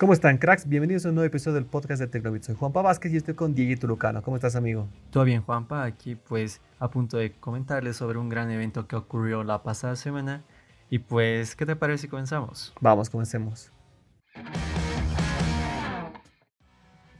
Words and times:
¿Cómo 0.00 0.14
están, 0.14 0.38
cracks? 0.38 0.66
Bienvenidos 0.66 1.04
a 1.04 1.10
un 1.10 1.16
nuevo 1.16 1.26
episodio 1.26 1.56
del 1.56 1.66
podcast 1.66 2.00
de 2.00 2.06
Tecnobit. 2.06 2.44
Soy 2.44 2.54
Juanpa 2.54 2.80
Vázquez 2.80 3.12
y 3.12 3.18
estoy 3.18 3.34
con 3.34 3.54
Diego 3.54 3.86
Lucano. 3.86 4.22
¿Cómo 4.22 4.34
estás, 4.34 4.56
amigo? 4.56 4.88
Todo 5.10 5.24
bien, 5.24 5.42
Juanpa. 5.42 5.84
Aquí, 5.84 6.14
pues, 6.14 6.62
a 6.78 6.90
punto 6.90 7.18
de 7.18 7.32
comentarles 7.32 7.98
sobre 7.98 8.18
un 8.18 8.30
gran 8.30 8.50
evento 8.50 8.88
que 8.88 8.96
ocurrió 8.96 9.44
la 9.44 9.62
pasada 9.62 9.96
semana. 9.96 10.42
Y, 10.88 11.00
pues, 11.00 11.54
¿qué 11.54 11.66
te 11.66 11.76
parece 11.76 12.00
si 12.00 12.08
comenzamos? 12.08 12.72
Vamos, 12.80 13.10
comencemos. 13.10 13.70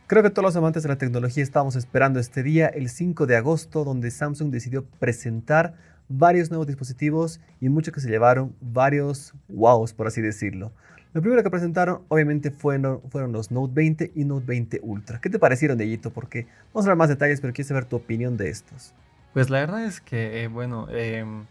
Creo 0.07 0.23
que 0.23 0.31
todos 0.31 0.45
los 0.45 0.57
amantes 0.57 0.83
de 0.83 0.89
la 0.89 0.97
tecnología 0.97 1.43
estábamos 1.43 1.77
esperando 1.77 2.19
este 2.19 2.43
día, 2.43 2.69
el 2.69 2.89
5 2.89 3.27
de 3.27 3.37
agosto, 3.37 3.85
donde 3.85 4.11
Samsung 4.11 4.51
decidió 4.51 4.87
presentar 4.87 5.75
varios 6.09 6.49
nuevos 6.49 6.67
dispositivos 6.67 7.43
y 7.61 7.69
muchos 7.69 7.93
que 7.93 8.01
se 8.01 8.09
llevaron 8.09 8.57
varios 8.59 9.35
wows, 9.51 9.93
por 9.93 10.07
así 10.07 10.23
decirlo. 10.23 10.73
Lo 11.13 11.21
primero 11.21 11.43
que 11.43 11.51
presentaron, 11.51 12.03
obviamente, 12.09 12.53
fueron, 12.53 13.03
los 13.33 13.51
Note 13.51 13.73
20 13.75 14.13
y 14.15 14.25
Note 14.25 14.47
20 14.47 14.81
Ultra. 14.83 15.21
¿Qué 15.21 15.29
te 15.29 15.41
parecieron, 15.41 15.77
Deyito? 15.77 16.13
Porque 16.13 16.47
vamos 16.73 16.87
a 16.87 16.91
ver 16.91 16.97
más 16.97 17.09
detalles, 17.09 17.41
pero 17.41 17.53
quiero 17.53 17.69
saber 17.69 17.85
tu 17.85 17.97
opinión 17.97 18.37
de 18.37 18.49
estos. 18.49 18.95
Pues 19.33 19.51
la 19.51 19.59
verdad 19.59 19.85
es 19.85 20.01
que, 20.01 20.45
eh, 20.45 20.49
bueno, 20.49 20.89
em, 20.91 21.47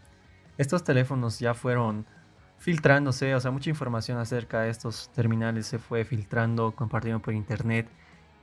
estos 0.56 0.82
teléfonos 0.82 1.38
ya 1.38 1.52
fueron 1.52 2.06
filtrándose, 2.58 3.34
o 3.34 3.40
sea, 3.40 3.50
mucha 3.50 3.70
información 3.70 4.18
acerca 4.18 4.62
de 4.62 4.70
estos 4.70 5.10
terminales 5.14 5.66
se 5.66 5.78
fue 5.78 6.04
filtrando, 6.04 6.72
compartiendo 6.74 7.20
por 7.20 7.34
internet. 7.34 7.86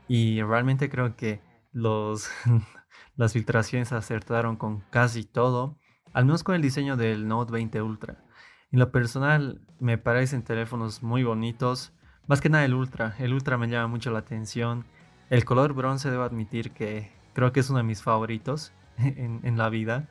Y 0.07 0.41
realmente 0.43 0.89
creo 0.89 1.15
que 1.15 1.41
los, 1.71 2.29
las 3.15 3.33
filtraciones 3.33 3.91
acertaron 3.91 4.55
con 4.55 4.81
casi 4.91 5.23
todo, 5.23 5.77
al 6.13 6.25
menos 6.25 6.43
con 6.43 6.55
el 6.55 6.61
diseño 6.61 6.95
del 6.95 7.27
Note 7.27 7.51
20 7.51 7.81
Ultra. 7.81 8.26
En 8.71 8.79
lo 8.79 8.91
personal, 8.91 9.61
me 9.79 9.97
parecen 9.97 10.43
teléfonos 10.43 11.01
muy 11.01 11.23
bonitos. 11.23 11.93
Más 12.27 12.41
que 12.41 12.49
nada 12.49 12.65
el 12.65 12.73
Ultra. 12.73 13.15
El 13.17 13.33
Ultra 13.33 13.57
me 13.57 13.69
llama 13.69 13.87
mucho 13.87 14.11
la 14.11 14.19
atención. 14.19 14.85
El 15.29 15.45
color 15.45 15.73
bronce, 15.73 16.11
debo 16.11 16.23
admitir 16.23 16.71
que 16.71 17.11
creo 17.33 17.53
que 17.53 17.61
es 17.61 17.69
uno 17.69 17.77
de 17.77 17.83
mis 17.83 18.03
favoritos 18.03 18.73
en, 18.97 19.57
la 19.57 19.69
vida. 19.69 20.09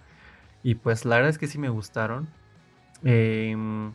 Y 0.62 0.76
pues 0.76 1.04
la 1.04 1.16
verdad 1.16 1.30
es 1.30 1.38
que 1.38 1.48
sí 1.48 1.58
me 1.58 1.68
gustaron. 1.68 2.28
Em, 3.04 3.92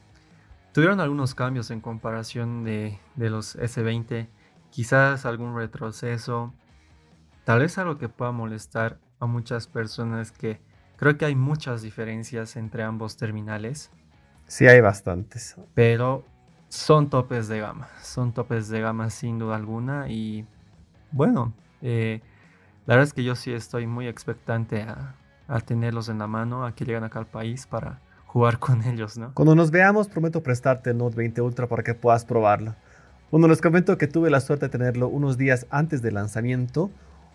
tuvieron 0.74 1.00
algunos 1.00 1.34
cambios 1.34 1.72
en 1.72 1.82
comparación 1.82 2.64
de, 2.64 3.00
de 3.16 3.30
los 3.32 3.58
S20. 3.58 4.28
Quizás 4.70 5.26
algún 5.26 5.56
retroceso. 5.56 6.54
Tal 7.46 7.60
vez 7.60 7.80
algo 7.80 7.98
que 7.98 8.10
pueda 8.10 8.32
molestar 8.32 9.00
a 9.20 9.26
muchas 9.26 9.66
personas 9.66 10.32
que 10.32 10.62
creo 10.98 11.18
que 11.18 11.26
hay 11.26 11.36
muchas 11.36 11.82
diferencias 11.82 12.56
entre 12.58 12.84
ambos 12.84 13.18
terminales. 13.18 13.92
Sí, 14.52 14.68
hay 14.68 14.82
bastantes. 14.82 15.56
Pero 15.76 16.26
son 16.68 17.10
topes 17.10 17.48
de 17.48 17.62
gama. 17.62 17.88
Son 18.02 18.34
topes 18.34 18.68
de 18.68 18.82
gama 18.82 19.10
sin 19.10 19.40
duda 19.40 19.56
alguna. 19.56 20.10
Y 20.10 20.46
bueno, 21.14 21.54
eh, 21.82 22.20
la 22.86 22.96
verdad 22.96 23.08
es 23.08 23.14
que 23.14 23.24
yo 23.24 23.38
sí 23.38 23.54
estoy 23.54 23.88
muy 23.88 24.08
expectante 24.08 24.82
a, 24.82 25.16
tenerlos 25.62 26.10
en 26.10 26.20
la 26.20 26.28
mano, 26.28 26.66
a 26.66 26.76
que 26.76 26.84
lleguen 26.84 27.06
acá 27.06 27.20
al 27.20 27.28
país 27.28 27.66
para 27.66 28.02
jugar 28.26 28.60
con 28.60 28.84
ellos, 28.86 29.18
¿no? 29.18 29.34
Cuando 29.36 29.56
nos 29.56 29.72
veamos, 29.72 30.10
prometo 30.10 30.44
prestarte 30.44 30.90
el 30.90 30.98
Note 30.98 31.16
20 31.16 31.42
Ultra 31.42 31.70
para 31.70 31.84
que 31.84 31.94
puedas 31.94 32.26
probarlo. 32.26 32.76
Bueno, 33.32 33.48
les 33.48 33.62
comento 33.62 33.98
que 33.98 34.08
tuve 34.08 34.30
la 34.30 34.42
suerte 34.42 34.66
de 34.66 34.70
tenerlo 34.70 35.08
unos 35.08 35.38
días 35.38 35.66
antes 35.70 36.02
del 36.02 36.16
lanzamiento. 36.16 36.92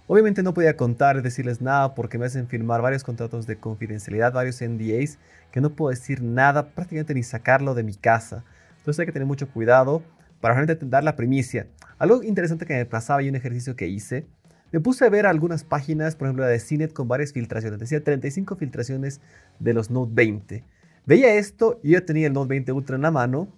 Obviamente 0.08 0.44
no 0.44 0.54
podía 0.54 0.76
contar, 0.76 1.20
decirles 1.20 1.60
nada 1.60 1.94
porque 1.96 2.16
me 2.16 2.26
hacen 2.26 2.46
firmar 2.46 2.80
varios 2.80 3.02
contratos 3.02 3.46
de 3.46 3.56
confidencialidad, 3.56 4.32
varios 4.32 4.62
NDAs, 4.62 5.18
que 5.50 5.60
no 5.60 5.70
puedo 5.70 5.90
decir 5.90 6.22
nada, 6.22 6.68
prácticamente 6.68 7.14
ni 7.14 7.24
sacarlo 7.24 7.74
de 7.74 7.82
mi 7.82 7.94
casa. 7.94 8.44
Entonces 8.78 9.00
hay 9.00 9.06
que 9.06 9.12
tener 9.12 9.26
mucho 9.26 9.48
cuidado 9.48 10.02
para 10.40 10.54
realmente 10.54 10.86
dar 10.86 11.02
la 11.02 11.16
primicia. 11.16 11.66
Algo 11.98 12.22
interesante 12.22 12.66
que 12.66 12.74
me 12.74 12.86
pasaba 12.86 13.20
y 13.22 13.28
un 13.28 13.34
ejercicio 13.34 13.74
que 13.74 13.88
hice, 13.88 14.26
me 14.70 14.78
puse 14.80 15.04
a 15.04 15.08
ver 15.08 15.26
algunas 15.26 15.64
páginas, 15.64 16.14
por 16.14 16.26
ejemplo 16.26 16.44
la 16.44 16.50
de 16.50 16.60
CINET 16.60 16.92
con 16.92 17.08
varias 17.08 17.32
filtraciones. 17.32 17.80
Decía 17.80 18.04
35 18.04 18.54
filtraciones 18.56 19.20
de 19.58 19.74
los 19.74 19.90
Note 19.90 20.12
20. 20.14 20.64
Veía 21.04 21.34
esto 21.34 21.80
y 21.82 21.92
yo 21.92 22.04
tenía 22.04 22.28
el 22.28 22.32
Note 22.32 22.50
20 22.50 22.72
Ultra 22.72 22.96
en 22.96 23.02
la 23.02 23.10
mano. 23.10 23.48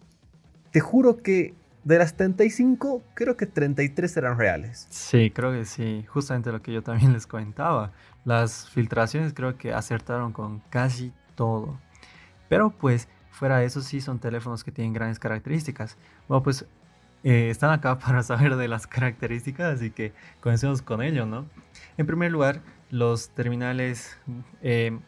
Te 0.71 0.81
juro 0.81 1.19
que 1.19 1.55
de 1.89 1.99
las 1.99 2.15
35, 2.19 3.03
creo 3.15 3.39
que 3.39 3.47
33 3.47 4.15
eran 4.19 4.37
reales. 4.37 4.87
Sí, 4.91 5.31
creo 5.31 5.53
que 5.53 5.65
sí. 5.65 6.05
Justamente 6.07 6.53
lo 6.53 6.61
que 6.61 6.71
yo 6.71 6.83
también 6.83 7.13
les 7.15 7.27
comentaba. 7.27 7.93
Las 8.27 8.69
filtraciones 8.69 9.33
creo 9.33 9.57
que 9.57 9.73
acertaron 9.73 10.35
con 10.35 10.61
casi 10.69 11.15
todo. 11.35 11.81
Pero 12.51 12.69
pues 12.69 13.09
fuera 13.31 13.57
de 13.57 13.65
eso 13.65 13.81
sí 13.81 14.03
son 14.03 14.19
teléfonos 14.19 14.65
que 14.65 14.71
tienen 14.71 14.93
grandes 14.93 15.19
características. 15.19 15.97
Bueno, 16.29 16.43
pues 16.43 16.67
eh, 17.25 17.49
están 17.49 17.71
acá 17.71 17.99
para 18.05 18.23
saber 18.23 18.57
de 18.57 18.69
las 18.69 18.87
características, 18.87 19.77
así 19.77 19.91
que 19.91 20.13
comencemos 20.41 20.83
con 20.83 21.01
ello, 21.01 21.25
¿no? 21.25 21.47
En 21.97 22.07
primer 22.07 22.31
lugar, 22.31 22.61
los 22.91 23.31
terminales, 23.31 24.19
eh, 24.61 24.99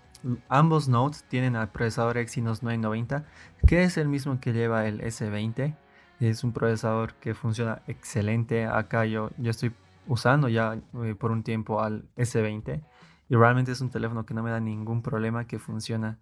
ambos 0.49 0.89
nodes 0.89 1.25
tienen 1.25 1.57
al 1.57 1.69
procesador 1.69 2.17
Exynos 2.17 2.63
990, 2.63 3.27
que 3.67 3.83
es 3.83 3.99
el 3.99 4.09
mismo 4.09 4.41
que 4.41 4.55
lleva 4.55 4.87
el 4.87 5.03
S20. 5.03 5.77
Es 6.21 6.45
un 6.45 6.53
procesador 6.53 7.15
que 7.15 7.35
funciona 7.35 7.83
excelente. 7.87 8.67
Acá 8.67 9.07
yo, 9.07 9.31
yo 9.39 9.51
estoy 9.51 9.73
usando 10.07 10.49
ya 10.49 10.79
eh, 11.05 11.15
por 11.19 11.31
un 11.31 11.43
tiempo 11.43 11.83
al 11.83 12.05
S20 12.17 12.83
y 13.31 13.35
realmente 13.37 13.73
es 13.73 13.81
un 13.81 13.91
teléfono 13.91 14.27
que 14.27 14.35
no 14.35 14.43
me 14.43 14.51
da 14.51 14.61
ningún 14.61 15.03
problema, 15.03 15.47
que 15.47 15.59
funciona 15.59 16.19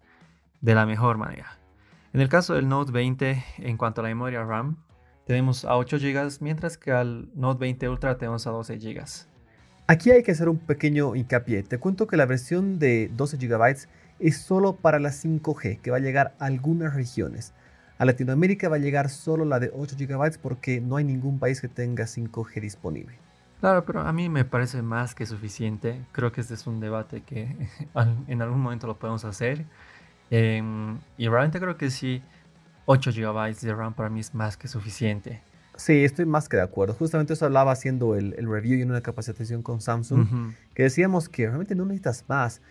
de 0.61 0.75
la 0.75 0.85
mejor 0.85 1.17
manera. 1.17 1.59
En 2.13 2.21
el 2.21 2.29
caso 2.29 2.53
del 2.53 2.67
Note 2.67 2.91
20, 2.91 3.43
en 3.57 3.77
cuanto 3.77 4.01
a 4.01 4.03
la 4.03 4.09
memoria 4.09 4.43
RAM, 4.43 4.77
tenemos 5.25 5.65
a 5.65 5.75
8 5.75 5.97
GB, 5.97 6.41
mientras 6.41 6.77
que 6.77 6.91
al 6.91 7.29
Note 7.35 7.59
20 7.59 7.89
Ultra 7.89 8.17
tenemos 8.17 8.47
a 8.47 8.51
12 8.51 8.77
GB. 8.77 9.03
Aquí 9.87 10.11
hay 10.11 10.23
que 10.23 10.31
hacer 10.31 10.49
un 10.49 10.59
pequeño 10.59 11.15
hincapié. 11.15 11.63
Te 11.63 11.79
cuento 11.79 12.07
que 12.07 12.15
la 12.15 12.25
versión 12.25 12.77
de 12.79 13.11
12 13.15 13.37
GB 13.37 13.87
es 14.19 14.37
solo 14.37 14.75
para 14.75 14.99
la 14.99 15.09
5G, 15.09 15.81
que 15.81 15.91
va 15.91 15.97
a 15.97 15.99
llegar 15.99 16.35
a 16.39 16.45
algunas 16.45 16.93
regiones. 16.93 17.53
A 17.99 18.05
Latinoamérica 18.05 18.69
va 18.69 18.77
a 18.77 18.79
llegar 18.79 19.09
solo 19.09 19.43
la 19.43 19.59
de 19.59 19.71
8 19.75 19.97
GB 19.99 20.39
porque 20.41 20.79
no 20.79 20.95
hay 20.95 21.03
ningún 21.03 21.37
país 21.37 21.59
que 21.59 21.67
tenga 21.67 22.05
5G 22.05 22.61
disponible. 22.61 23.17
Claro, 23.59 23.83
pero 23.83 23.99
a 23.99 24.13
mí 24.13 24.29
me 24.29 24.45
parece 24.45 24.81
más 24.81 25.13
que 25.13 25.25
suficiente. 25.25 25.99
Creo 26.13 26.31
que 26.31 26.39
este 26.39 26.53
es 26.53 26.65
un 26.65 26.79
debate 26.79 27.23
que 27.23 27.57
en 28.27 28.41
algún 28.41 28.61
momento 28.61 28.87
lo 28.87 28.97
podemos 28.97 29.25
hacer. 29.25 29.65
Em, 30.31 30.97
y 31.17 31.27
realmente 31.27 31.59
creo 31.59 31.75
que 31.75 31.89
sí, 31.89 32.23
8 32.85 33.11
GB 33.11 33.59
de 33.59 33.75
RAM 33.75 33.93
para 33.93 34.09
mí 34.09 34.21
es 34.21 34.33
más 34.33 34.55
que 34.55 34.69
suficiente. 34.69 35.41
Sí, 35.75 36.05
estoy 36.05 36.25
más 36.25 36.47
que 36.47 36.55
de 36.55 36.63
acuerdo. 36.63 36.93
Justamente 36.93 37.33
eso 37.33 37.45
hablaba 37.45 37.73
haciendo 37.73 38.15
el, 38.15 38.33
review 38.47 38.79
y 38.79 38.83
una 38.83 39.01
capacitación 39.01 39.61
con 39.61 39.81
Samsung, 39.81 40.53
que 40.73 40.83
decíamos 40.83 41.27
que 41.27 41.47
realmente 41.47 41.75
no 41.75 41.83
necesitas 41.83 42.23
más. 42.29 42.61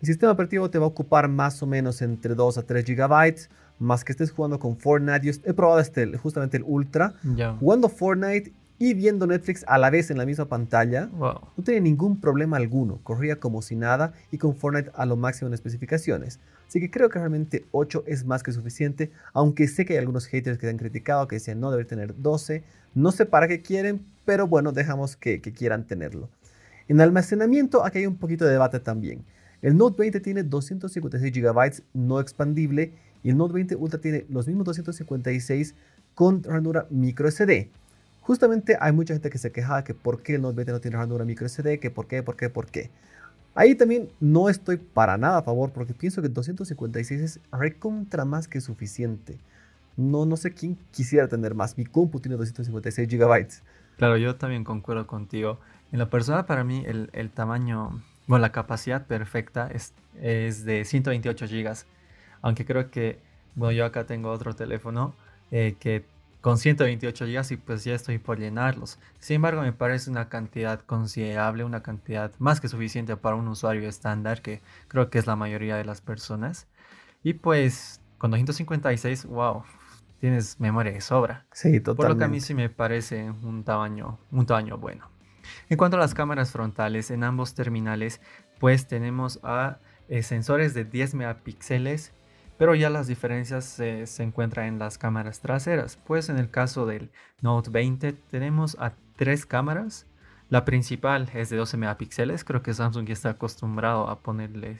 El 0.00 0.06
sistema 0.06 0.30
operativo 0.30 0.70
te 0.70 0.78
va 0.78 0.84
a 0.84 0.88
ocupar 0.88 1.28
más 1.28 1.60
o 1.64 1.66
menos 1.66 2.00
entre 2.02 2.36
2 2.36 2.58
a 2.58 2.62
3 2.62 2.84
GB 2.84 3.48
más 3.78 4.04
que 4.04 4.12
estés 4.12 4.30
jugando 4.30 4.58
con 4.58 4.76
Fortnite. 4.76 5.26
Yo 5.26 5.32
he 5.44 5.54
probado 5.54 5.80
este, 5.80 6.16
justamente 6.16 6.56
el 6.56 6.64
Ultra. 6.66 7.14
Jugando 7.60 7.88
Fortnite 7.88 8.52
y 8.78 8.94
viendo 8.94 9.26
Netflix 9.26 9.64
a 9.66 9.78
la 9.78 9.90
vez 9.90 10.10
en 10.10 10.18
la 10.18 10.26
misma 10.26 10.46
pantalla. 10.46 11.08
No 11.12 11.64
tenía 11.64 11.80
ningún 11.80 12.20
problema 12.20 12.56
alguno. 12.56 12.98
Corría 13.02 13.36
como 13.36 13.62
si 13.62 13.76
nada 13.76 14.14
y 14.30 14.38
con 14.38 14.54
Fortnite 14.54 14.90
a 14.94 15.06
lo 15.06 15.16
máximo 15.16 15.48
en 15.48 15.54
especificaciones. 15.54 16.38
Así 16.68 16.80
que 16.80 16.90
creo 16.90 17.08
que 17.08 17.18
realmente 17.18 17.64
8 17.72 18.04
es 18.06 18.24
más 18.24 18.42
que 18.42 18.52
suficiente. 18.52 19.10
Aunque 19.32 19.68
sé 19.68 19.84
que 19.84 19.94
hay 19.94 19.98
algunos 19.98 20.26
haters 20.26 20.58
que 20.58 20.68
han 20.68 20.76
criticado, 20.76 21.26
que 21.26 21.36
decían 21.36 21.60
no, 21.60 21.70
debe 21.70 21.84
tener 21.84 22.14
12. 22.20 22.62
No 22.94 23.10
sé 23.10 23.26
para 23.26 23.48
qué 23.48 23.62
quieren, 23.62 24.04
pero 24.24 24.46
bueno, 24.46 24.72
dejamos 24.72 25.16
que, 25.16 25.40
que 25.40 25.52
quieran 25.52 25.84
tenerlo. 25.84 26.28
En 26.88 27.00
almacenamiento, 27.00 27.84
aquí 27.84 27.98
hay 27.98 28.06
un 28.06 28.16
poquito 28.16 28.44
de 28.44 28.52
debate 28.52 28.80
también. 28.80 29.24
El 29.60 29.76
Note 29.76 29.96
20 29.98 30.20
tiene 30.20 30.42
256 30.44 31.32
GB 31.32 31.82
no 31.92 32.20
expandible 32.20 32.92
y 33.22 33.30
el 33.30 33.36
Note 33.36 33.54
20 33.54 33.76
Ultra 33.76 34.00
tiene 34.00 34.26
los 34.28 34.46
mismos 34.46 34.64
256 34.66 35.74
con 36.14 36.42
ranura 36.42 36.86
micro 36.90 37.30
SD. 37.30 37.70
Justamente 38.20 38.76
hay 38.80 38.92
mucha 38.92 39.14
gente 39.14 39.30
que 39.30 39.38
se 39.38 39.52
quejaba 39.52 39.84
que 39.84 39.94
por 39.94 40.22
qué 40.22 40.34
el 40.34 40.42
Note 40.42 40.56
20 40.56 40.72
no 40.72 40.80
tiene 40.80 40.96
ranura 40.96 41.24
micro 41.24 41.48
SD, 41.48 41.80
que 41.80 41.90
por 41.90 42.06
qué, 42.06 42.22
por 42.22 42.36
qué, 42.36 42.50
por 42.50 42.66
qué. 42.66 42.90
Ahí 43.54 43.74
también 43.74 44.10
no 44.20 44.48
estoy 44.48 44.76
para 44.76 45.16
nada 45.16 45.38
a 45.38 45.42
favor 45.42 45.72
porque 45.72 45.94
pienso 45.94 46.22
que 46.22 46.28
256 46.28 47.20
es 47.20 47.40
recontra 47.50 48.24
más 48.24 48.46
que 48.46 48.60
suficiente. 48.60 49.38
No, 49.96 50.26
no 50.26 50.36
sé 50.36 50.52
quién 50.52 50.78
quisiera 50.92 51.26
tener 51.26 51.54
más. 51.54 51.76
Mi 51.76 51.84
compu 51.84 52.20
tiene 52.20 52.36
256 52.36 53.08
GB. 53.08 53.48
Claro, 53.96 54.16
yo 54.16 54.36
también 54.36 54.62
concuerdo 54.62 55.08
contigo. 55.08 55.58
En 55.90 55.98
la 55.98 56.08
persona 56.08 56.46
para 56.46 56.62
mí 56.62 56.84
el, 56.86 57.10
el 57.12 57.30
tamaño, 57.30 58.00
bueno, 58.28 58.42
la 58.42 58.52
capacidad 58.52 59.06
perfecta 59.06 59.68
es, 59.72 59.92
es 60.20 60.64
de 60.64 60.84
128 60.84 61.46
GB 61.46 61.97
aunque 62.42 62.64
creo 62.64 62.90
que, 62.90 63.18
bueno, 63.54 63.72
yo 63.72 63.84
acá 63.84 64.06
tengo 64.06 64.30
otro 64.30 64.54
teléfono 64.54 65.14
eh, 65.50 65.76
que 65.78 66.04
con 66.40 66.58
128 66.58 67.26
GB 67.26 67.52
y 67.52 67.56
pues 67.56 67.84
ya 67.84 67.94
estoy 67.94 68.18
por 68.18 68.38
llenarlos. 68.38 68.98
Sin 69.18 69.36
embargo, 69.36 69.62
me 69.62 69.72
parece 69.72 70.10
una 70.10 70.28
cantidad 70.28 70.80
considerable, 70.80 71.64
una 71.64 71.82
cantidad 71.82 72.32
más 72.38 72.60
que 72.60 72.68
suficiente 72.68 73.16
para 73.16 73.36
un 73.36 73.48
usuario 73.48 73.88
estándar, 73.88 74.40
que 74.40 74.60
creo 74.86 75.10
que 75.10 75.18
es 75.18 75.26
la 75.26 75.36
mayoría 75.36 75.76
de 75.76 75.84
las 75.84 76.00
personas. 76.00 76.66
Y 77.22 77.34
pues 77.34 78.00
con 78.18 78.30
256, 78.30 79.26
wow, 79.26 79.64
tienes 80.20 80.60
memoria 80.60 80.92
de 80.92 81.00
sobra. 81.00 81.44
Sí, 81.52 81.80
totalmente. 81.80 81.96
Por 81.96 82.08
lo 82.10 82.18
que 82.18 82.24
a 82.24 82.28
mí 82.28 82.40
sí 82.40 82.54
me 82.54 82.68
parece 82.68 83.30
un 83.30 83.64
tamaño, 83.64 84.18
un 84.30 84.46
tamaño 84.46 84.78
bueno. 84.78 85.10
En 85.68 85.76
cuanto 85.76 85.96
a 85.96 86.00
las 86.00 86.14
cámaras 86.14 86.50
frontales, 86.50 87.10
en 87.10 87.24
ambos 87.24 87.54
terminales, 87.54 88.20
pues 88.58 88.86
tenemos 88.86 89.40
a 89.42 89.78
eh, 90.08 90.22
sensores 90.22 90.74
de 90.74 90.84
10 90.84 91.14
megapíxeles, 91.14 92.12
pero 92.58 92.74
ya 92.74 92.90
las 92.90 93.06
diferencias 93.06 93.64
se 93.64 94.22
encuentran 94.22 94.66
en 94.66 94.78
las 94.78 94.98
cámaras 94.98 95.40
traseras. 95.40 95.96
Pues 95.96 96.28
en 96.28 96.38
el 96.38 96.50
caso 96.50 96.84
del 96.84 97.10
Note 97.40 97.70
20 97.70 98.12
tenemos 98.12 98.76
a 98.80 98.92
tres 99.16 99.46
cámaras. 99.46 100.06
La 100.50 100.64
principal 100.64 101.30
es 101.34 101.50
de 101.50 101.56
12 101.56 101.76
megapíxeles, 101.76 102.42
creo 102.42 102.62
que 102.62 102.74
Samsung 102.74 103.06
ya 103.06 103.12
está 103.12 103.30
acostumbrado 103.30 104.08
a 104.08 104.20
ponerle 104.20 104.78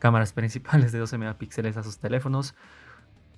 cámaras 0.00 0.32
principales 0.32 0.92
de 0.92 0.98
12 0.98 1.18
megapíxeles 1.18 1.76
a 1.76 1.82
sus 1.82 1.98
teléfonos. 1.98 2.54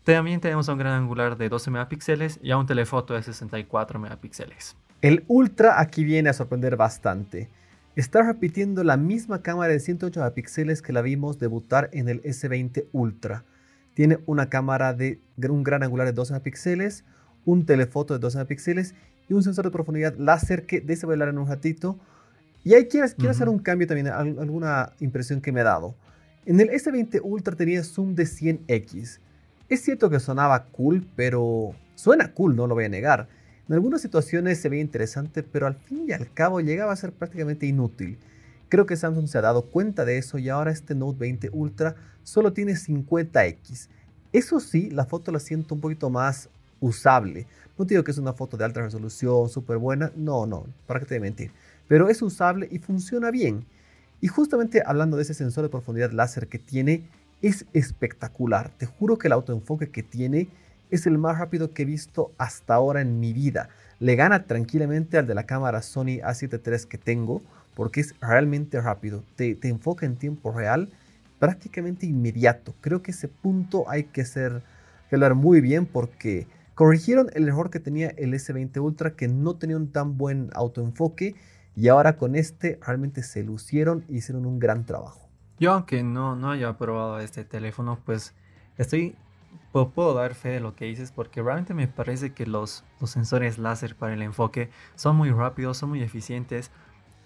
También 0.02 0.40
tenemos 0.40 0.68
un 0.68 0.78
gran 0.78 0.94
angular 0.94 1.36
de 1.36 1.48
12 1.48 1.70
megapíxeles 1.70 2.40
y 2.42 2.50
a 2.50 2.56
un 2.56 2.66
telefoto 2.66 3.14
de 3.14 3.22
64 3.22 3.98
megapíxeles. 3.98 4.76
El 5.02 5.24
Ultra 5.28 5.80
aquí 5.80 6.04
viene 6.04 6.30
a 6.30 6.32
sorprender 6.32 6.76
bastante. 6.76 7.50
Está 7.94 8.22
repitiendo 8.22 8.82
la 8.84 8.96
misma 8.96 9.42
cámara 9.42 9.72
de 9.72 9.80
108 9.80 10.18
megapíxeles 10.20 10.80
que 10.80 10.92
la 10.92 11.02
vimos 11.02 11.38
debutar 11.38 11.90
en 11.92 12.08
el 12.08 12.22
S20 12.22 12.86
Ultra. 12.92 13.44
Tiene 13.96 14.18
una 14.26 14.50
cámara 14.50 14.92
de 14.92 15.20
un 15.48 15.62
gran 15.62 15.82
angular 15.82 16.06
de 16.06 16.12
12 16.12 16.34
megapíxeles, 16.34 17.02
un 17.46 17.64
telefoto 17.64 18.12
de 18.12 18.20
12 18.20 18.36
megapíxeles 18.36 18.94
y 19.26 19.32
un 19.32 19.42
sensor 19.42 19.64
de 19.64 19.70
profundidad 19.70 20.14
láser 20.18 20.66
que 20.66 20.82
de 20.82 20.92
ese 20.92 21.06
voy 21.06 21.14
a 21.14 21.14
hablar 21.14 21.28
en 21.30 21.38
un 21.38 21.48
ratito. 21.48 21.98
Y 22.62 22.74
ahí 22.74 22.88
quiero, 22.88 23.08
quiero 23.16 23.30
hacer 23.30 23.48
un 23.48 23.58
cambio 23.58 23.86
también, 23.86 24.08
alguna 24.08 24.92
impresión 25.00 25.40
que 25.40 25.50
me 25.50 25.62
ha 25.62 25.64
dado. 25.64 25.94
En 26.44 26.60
el 26.60 26.68
S20 26.68 27.22
Ultra 27.22 27.56
tenía 27.56 27.82
zoom 27.82 28.14
de 28.14 28.24
100x. 28.24 29.18
Es 29.70 29.80
cierto 29.80 30.10
que 30.10 30.20
sonaba 30.20 30.66
cool, 30.66 31.06
pero 31.16 31.74
suena 31.94 32.34
cool, 32.34 32.54
no 32.54 32.66
lo 32.66 32.74
voy 32.74 32.84
a 32.84 32.90
negar. 32.90 33.28
En 33.66 33.76
algunas 33.76 34.02
situaciones 34.02 34.60
se 34.60 34.68
ve 34.68 34.78
interesante, 34.78 35.42
pero 35.42 35.66
al 35.68 35.76
fin 35.76 36.04
y 36.06 36.12
al 36.12 36.30
cabo 36.34 36.60
llegaba 36.60 36.92
a 36.92 36.96
ser 36.96 37.12
prácticamente 37.12 37.64
inútil. 37.64 38.18
Creo 38.68 38.86
que 38.86 38.96
Samsung 38.96 39.28
se 39.28 39.38
ha 39.38 39.42
dado 39.42 39.62
cuenta 39.62 40.04
de 40.04 40.18
eso 40.18 40.38
y 40.38 40.48
ahora 40.48 40.72
este 40.72 40.94
Note 40.94 41.18
20 41.18 41.50
Ultra 41.52 41.94
solo 42.24 42.52
tiene 42.52 42.72
50x. 42.72 43.88
Eso 44.32 44.58
sí, 44.58 44.90
la 44.90 45.04
foto 45.04 45.30
la 45.30 45.38
siento 45.38 45.74
un 45.74 45.80
poquito 45.80 46.10
más 46.10 46.48
usable. 46.80 47.46
No 47.78 47.84
digo 47.84 48.02
que 48.02 48.10
es 48.10 48.18
una 48.18 48.32
foto 48.32 48.56
de 48.56 48.64
alta 48.64 48.82
resolución, 48.82 49.48
súper 49.48 49.78
buena, 49.78 50.10
no, 50.16 50.46
no, 50.46 50.66
para 50.86 51.00
que 51.00 51.06
te 51.06 51.20
mentir. 51.20 51.52
Pero 51.88 52.08
es 52.08 52.20
usable 52.22 52.68
y 52.70 52.78
funciona 52.78 53.30
bien. 53.30 53.64
Y 54.20 54.28
justamente 54.28 54.82
hablando 54.84 55.16
de 55.16 55.22
ese 55.22 55.34
sensor 55.34 55.62
de 55.62 55.68
profundidad 55.68 56.10
láser 56.10 56.48
que 56.48 56.58
tiene, 56.58 57.08
es 57.42 57.66
espectacular. 57.72 58.70
Te 58.76 58.86
juro 58.86 59.18
que 59.18 59.28
el 59.28 59.32
autoenfoque 59.32 59.90
que 59.90 60.02
tiene 60.02 60.48
es 60.90 61.06
el 61.06 61.18
más 61.18 61.38
rápido 61.38 61.72
que 61.72 61.82
he 61.82 61.86
visto 61.86 62.32
hasta 62.38 62.74
ahora 62.74 63.00
en 63.00 63.20
mi 63.20 63.32
vida. 63.32 63.68
Le 63.98 64.16
gana 64.16 64.44
tranquilamente 64.46 65.18
al 65.18 65.26
de 65.26 65.34
la 65.34 65.46
cámara 65.46 65.82
Sony 65.82 66.20
A7 66.22 66.60
III 66.64 66.88
que 66.88 66.98
tengo 66.98 67.42
porque 67.76 68.00
es 68.00 68.18
realmente 68.20 68.80
rápido. 68.80 69.22
Te, 69.36 69.56
enfoca 69.62 70.06
en 70.06 70.16
tiempo 70.16 70.50
real 70.50 70.90
prácticamente 71.38 72.06
inmediato. 72.06 72.74
Creo 72.80 73.02
que 73.02 73.10
ese 73.10 73.28
punto 73.28 73.84
hay 73.88 74.04
que 74.04 74.22
hacer 74.22 74.62
hablar 75.12 75.34
muy 75.34 75.60
bien 75.60 75.84
porque 75.84 76.48
corrigieron 76.74 77.28
el 77.34 77.46
error 77.46 77.70
que 77.70 77.78
tenía 77.78 78.08
el 78.16 78.32
S20 78.32 78.80
Ultra 78.80 79.14
que 79.14 79.28
no 79.28 79.54
tenía 79.56 79.76
un 79.76 79.92
tan 79.92 80.16
buen 80.16 80.50
autoenfoque 80.54 81.36
y 81.76 81.88
ahora 81.88 82.16
con 82.16 82.34
este 82.34 82.80
realmente 82.84 83.22
se 83.22 83.44
lucieron 83.44 84.04
y 84.08 84.16
hicieron 84.16 84.46
un 84.46 84.58
gran 84.58 84.86
trabajo. 84.86 85.28
Yo 85.60 85.72
aunque 85.72 86.02
no, 86.02 86.34
no 86.34 86.50
haya 86.50 86.76
probado 86.78 87.20
este 87.20 87.44
teléfono, 87.44 87.98
pues 88.04 88.34
estoy 88.78 89.14
puedo, 89.84 90.14
dar 90.14 90.34
fe 90.34 90.48
de 90.48 90.60
lo 90.60 90.74
que 90.74 90.86
dices 90.86 91.12
porque 91.12 91.42
realmente 91.42 91.74
me 91.74 91.88
parece 91.88 92.32
que 92.32 92.46
los, 92.46 92.84
los 93.00 93.10
sensores 93.10 93.58
láser 93.58 93.94
para 93.94 94.14
el 94.14 94.22
enfoque 94.22 94.70
son 94.94 95.16
muy 95.16 95.30
rápidos, 95.30 95.76
son 95.76 95.90
muy 95.90 96.02
eficientes. 96.02 96.70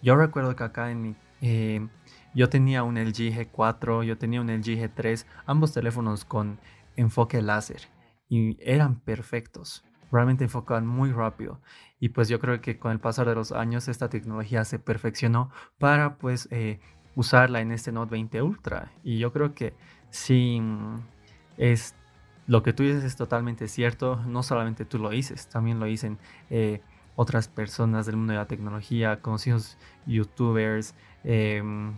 Yo 0.02 0.16
recuerdo 0.16 0.56
que 0.56 0.64
acá 0.64 0.90
en 0.90 1.02
mi... 1.02 1.16
Eh, 1.42 1.86
yo 2.34 2.48
tenía 2.48 2.82
un 2.82 2.96
LG 2.96 3.32
G4, 3.34 4.04
yo 4.04 4.16
tenía 4.18 4.40
un 4.40 4.48
LG 4.50 4.78
G3, 4.78 5.26
ambos 5.46 5.72
teléfonos 5.72 6.24
con 6.24 6.60
enfoque 6.96 7.42
láser 7.42 7.88
y 8.28 8.56
eran 8.60 9.00
perfectos. 9.00 9.84
Realmente 10.12 10.44
enfocaban 10.44 10.86
muy 10.86 11.10
rápido. 11.12 11.60
Y 11.98 12.10
pues 12.10 12.28
yo 12.28 12.38
creo 12.38 12.60
que 12.60 12.78
con 12.78 12.92
el 12.92 13.00
pasar 13.00 13.28
de 13.28 13.34
los 13.34 13.52
años 13.52 13.88
esta 13.88 14.08
tecnología 14.08 14.64
se 14.64 14.78
perfeccionó 14.78 15.50
para 15.78 16.16
pues 16.16 16.48
eh, 16.50 16.80
usarla 17.14 17.60
en 17.60 17.72
este 17.72 17.92
Note 17.92 18.12
20 18.12 18.42
Ultra. 18.42 18.92
Y 19.02 19.18
yo 19.18 19.32
creo 19.32 19.54
que 19.54 19.74
si 20.10 20.62
es 21.56 21.94
lo 22.46 22.62
que 22.62 22.72
tú 22.72 22.82
dices 22.82 23.04
es 23.04 23.16
totalmente 23.16 23.68
cierto, 23.68 24.16
no 24.26 24.42
solamente 24.42 24.84
tú 24.84 24.98
lo 24.98 25.10
dices, 25.10 25.48
también 25.48 25.78
lo 25.78 25.86
dicen 25.86 26.18
eh, 26.48 26.80
otras 27.16 27.48
personas 27.48 28.06
del 28.06 28.16
mundo 28.16 28.32
de 28.32 28.38
la 28.38 28.46
tecnología, 28.46 29.20
conocidos 29.20 29.76
youtubers. 30.06 30.94
Em, 31.24 31.94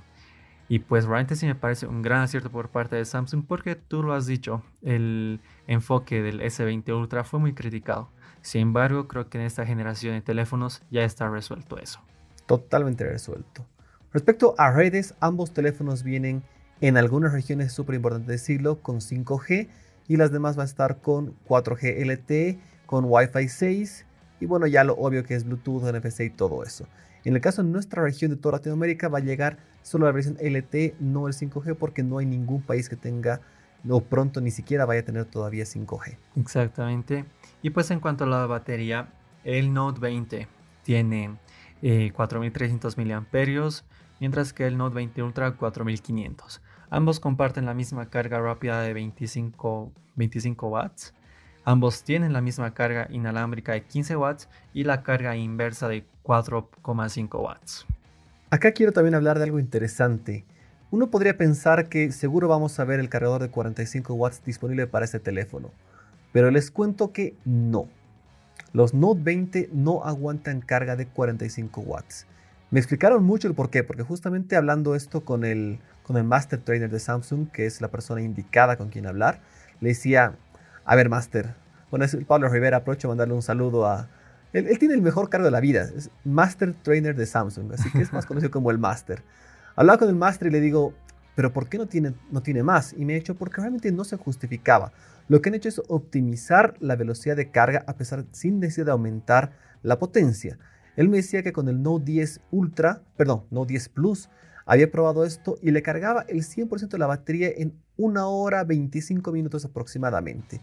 y 0.69 0.79
pues 0.79 1.05
realmente 1.05 1.37
sí 1.37 1.47
me 1.47 1.55
parece 1.55 1.87
un 1.87 2.03
gran 2.03 2.23
acierto 2.23 2.50
por 2.50 2.70
parte 2.70 2.97
de 2.97 3.05
Samsung 3.05 3.44
porque 3.47 3.76
tú 3.76 4.03
lo 4.03 4.14
has 4.14 4.26
dicho, 4.26 4.62
el 4.82 5.41
enfoque 5.67 6.23
del 6.23 6.41
S20 6.41 6.97
Ultra 6.97 7.25
fue 7.25 7.41
muy 7.41 7.53
criticado. 7.53 8.09
Sin 8.41 8.62
embargo, 8.62 9.06
creo 9.06 9.29
que 9.29 9.38
en 9.38 9.44
esta 9.44 9.67
generación 9.67 10.14
de 10.14 10.23
teléfonos 10.23 10.82
ya 10.91 11.05
está 11.05 11.29
resuelto 11.29 11.79
eso. 11.79 12.00
Totalmente 12.47 13.05
resuelto. 13.05 13.67
Respecto 14.12 14.55
a 14.58 14.73
redes, 14.73 15.15
ambos 15.20 15.53
teléfonos 15.53 16.03
vienen 16.03 16.43
en 16.81 16.97
algunas 16.97 17.32
regiones 17.32 17.73
súper 17.73 17.94
importantes 17.94 18.29
decirlo 18.29 18.82
con 18.82 19.00
5G 19.00 19.69
y 20.08 20.17
las 20.17 20.32
demás 20.32 20.56
van 20.56 20.65
a 20.65 20.69
estar 20.69 21.00
con 21.00 21.37
4G 21.47 22.05
LTE, 22.05 22.58
con 22.87 23.05
Wi-Fi 23.06 23.49
6 23.49 24.06
y 24.43 24.47
bueno, 24.47 24.67
ya 24.67 24.83
lo 24.83 24.94
obvio 24.94 25.23
que 25.23 25.37
es 25.37 25.44
Bluetooth, 25.44 25.85
NFC 25.85 26.23
y 26.23 26.31
todo 26.31 26.65
eso. 26.65 26.89
En 27.25 27.35
el 27.37 27.41
caso 27.41 27.62
de 27.62 27.69
nuestra 27.69 28.03
región 28.03 28.33
de 28.33 28.37
toda 28.37 28.59
Latinoamérica 28.59 29.09
va 29.09 29.19
a 29.19 29.21
llegar 29.21 29.59
solo 29.83 30.06
la 30.06 30.12
versión 30.12 30.37
LTE, 30.41 30.97
no 30.99 31.29
el 31.29 31.35
5G, 31.35 31.77
porque 31.77 32.03
no 32.03 32.19
hay 32.19 32.27
ningún 32.27 32.61
país 32.61 32.89
que 32.89 32.97
tenga, 32.97 33.41
o 33.89 34.00
pronto 34.00 34.41
ni 34.41 34.50
siquiera 34.50 34.85
vaya 34.85 35.03
a 35.03 35.05
tener 35.05 35.27
todavía 35.27 35.62
5G. 35.62 36.17
Exactamente. 36.35 37.25
Y 37.62 37.71
pues 37.71 37.89
en 37.93 38.00
cuanto 38.00 38.25
a 38.25 38.27
la 38.27 38.47
batería, 38.47 39.11
el 39.44 39.73
Note 39.73 40.00
20 40.00 40.49
tiene 40.83 41.37
4300 41.81 42.99
eh, 42.99 43.05
mAh, 43.05 43.71
mientras 44.19 44.53
que 44.53 44.67
el 44.67 44.77
Note 44.77 44.97
20 44.97 45.23
Ultra 45.23 45.53
4500. 45.53 46.61
Ambos 46.91 47.21
comparten 47.21 47.65
la 47.65 47.75
misma 47.75 48.06
carga 48.06 48.41
rápida 48.41 48.83
de 48.83 48.93
25, 48.93 49.93
25 50.17 50.67
watts. 50.67 51.15
Ambos 51.64 52.03
tienen 52.03 52.32
la 52.32 52.41
misma 52.41 52.75
carga 52.75 53.06
inalámbrica 53.10 53.72
de 53.72 53.84
15 53.84 54.17
watts 54.17 54.48
y 54.75 54.84
la 54.84 55.03
carga 55.03 55.37
inversa 55.37 55.89
de 55.89 56.05
4,5 56.25 57.41
watts. 57.41 57.87
Acá 58.51 58.72
quiero 58.72 58.93
también 58.93 59.15
hablar 59.15 59.39
de 59.39 59.44
algo 59.44 59.60
interesante. 59.60 60.44
Uno 60.91 61.10
podría 61.10 61.39
pensar 61.39 61.89
que 61.89 62.10
seguro 62.13 62.48
vamos 62.48 62.79
a 62.79 62.84
ver 62.84 63.01
el 63.01 63.08
cargador 63.08 63.41
de 63.41 63.51
45 63.51 64.13
watts 64.15 64.44
disponible 64.44 64.87
para 64.87 65.05
este 65.05 65.20
teléfono, 65.20 65.70
pero 66.32 66.51
les 66.51 66.70
cuento 66.70 67.13
que 67.13 67.37
no. 67.44 67.87
Los 68.72 68.93
Note 68.93 69.20
20 69.22 69.70
no 69.72 70.05
aguantan 70.05 70.60
carga 70.60 70.96
de 70.96 71.06
45 71.06 71.81
watts. 71.82 72.27
Me 72.70 72.81
explicaron 72.81 73.22
mucho 73.22 73.48
el 73.48 73.55
por 73.55 73.70
qué, 73.70 73.84
porque 73.84 74.03
justamente 74.03 74.56
hablando 74.56 74.94
esto 74.94 75.25
con 75.25 75.44
el 75.44 75.79
con 76.03 76.17
el 76.17 76.25
Master 76.25 76.60
Trainer 76.60 76.91
de 76.91 76.98
Samsung, 76.98 77.48
que 77.51 77.67
es 77.67 77.81
la 77.81 77.89
persona 77.89 78.22
indicada 78.22 78.77
con 78.77 78.89
quien 78.89 79.06
hablar. 79.06 79.41
Le 79.81 79.91
decía, 79.91 80.37
a 80.84 80.96
ver, 80.96 81.08
Master, 81.08 81.55
bueno, 81.91 82.05
es 82.05 82.17
Pablo 82.27 82.48
Rivera, 82.48 82.79
aprovecho 82.79 83.08
a 83.08 83.10
mandarle 83.10 83.34
un 83.34 83.43
saludo 83.43 83.86
a... 83.86 84.08
Él, 84.53 84.79
tiene 84.79 84.94
el 84.94 85.03
mejor 85.03 85.31
cargo 85.31 85.46
de 85.46 85.51
la 85.51 85.60
vida, 85.60 85.82
es 85.96 86.10
Master 86.24 86.74
Trainer 86.74 87.15
de 87.17 87.27
Samsung, 87.27 87.72
así 87.72 87.91
que 87.91 88.03
es 88.03 88.12
más 88.12 88.27
conocido 88.27 88.51
como 88.51 88.70
el 88.70 88.79
Master. 88.79 89.22
Hablaba 89.77 89.98
con 89.98 90.08
el 90.08 90.17
Master 90.17 90.48
y 90.48 90.51
le 90.51 90.60
digo, 90.60 90.94
pero 91.34 91.53
¿por 91.53 91.69
qué 91.69 91.79
no 91.79 91.86
tiene, 91.86 92.15
no 92.31 92.43
tiene 92.43 92.62
más? 92.62 92.93
Y 92.93 93.05
me 93.05 93.15
ha 93.15 93.17
dicho, 93.17 93.34
porque 93.34 93.60
realmente 93.60 93.91
no 93.93 94.05
se 94.05 94.17
justificaba. 94.17 94.93
Lo 95.29 95.41
que 95.41 95.48
han 95.48 95.55
hecho 95.55 95.69
es 95.69 95.81
optimizar 95.89 96.74
la 96.81 96.96
velocidad 96.96 97.36
de 97.36 97.51
carga 97.51 97.84
a 97.86 97.94
pesar 97.94 98.24
sin 98.32 98.60
necesidad 98.60 98.86
de 98.86 98.93
aumentar 98.93 99.53
la 99.82 99.98
potencia. 99.98 100.58
Él 100.96 101.08
me 101.08 101.19
decía 101.19 101.43
que 101.43 101.53
con 101.53 101.69
el 101.69 101.82
Note 101.82 102.05
10 102.05 102.41
Ultra, 102.51 103.03
perdón, 103.17 103.44
Note 103.51 103.72
10 103.72 103.89
Plus, 103.89 104.29
había 104.67 104.91
probado 104.91 105.25
esto 105.25 105.57
y 105.63 105.71
le 105.71 105.83
cargaba 105.83 106.25
el 106.29 106.43
100% 106.43 106.89
de 106.89 106.99
la 106.99 107.07
batería 107.07 107.49
en 107.57 107.75
una 107.97 108.27
hora 108.27 108.65
25 108.65 109.33
minutos 109.33 109.65
aproximadamente. 109.65 110.61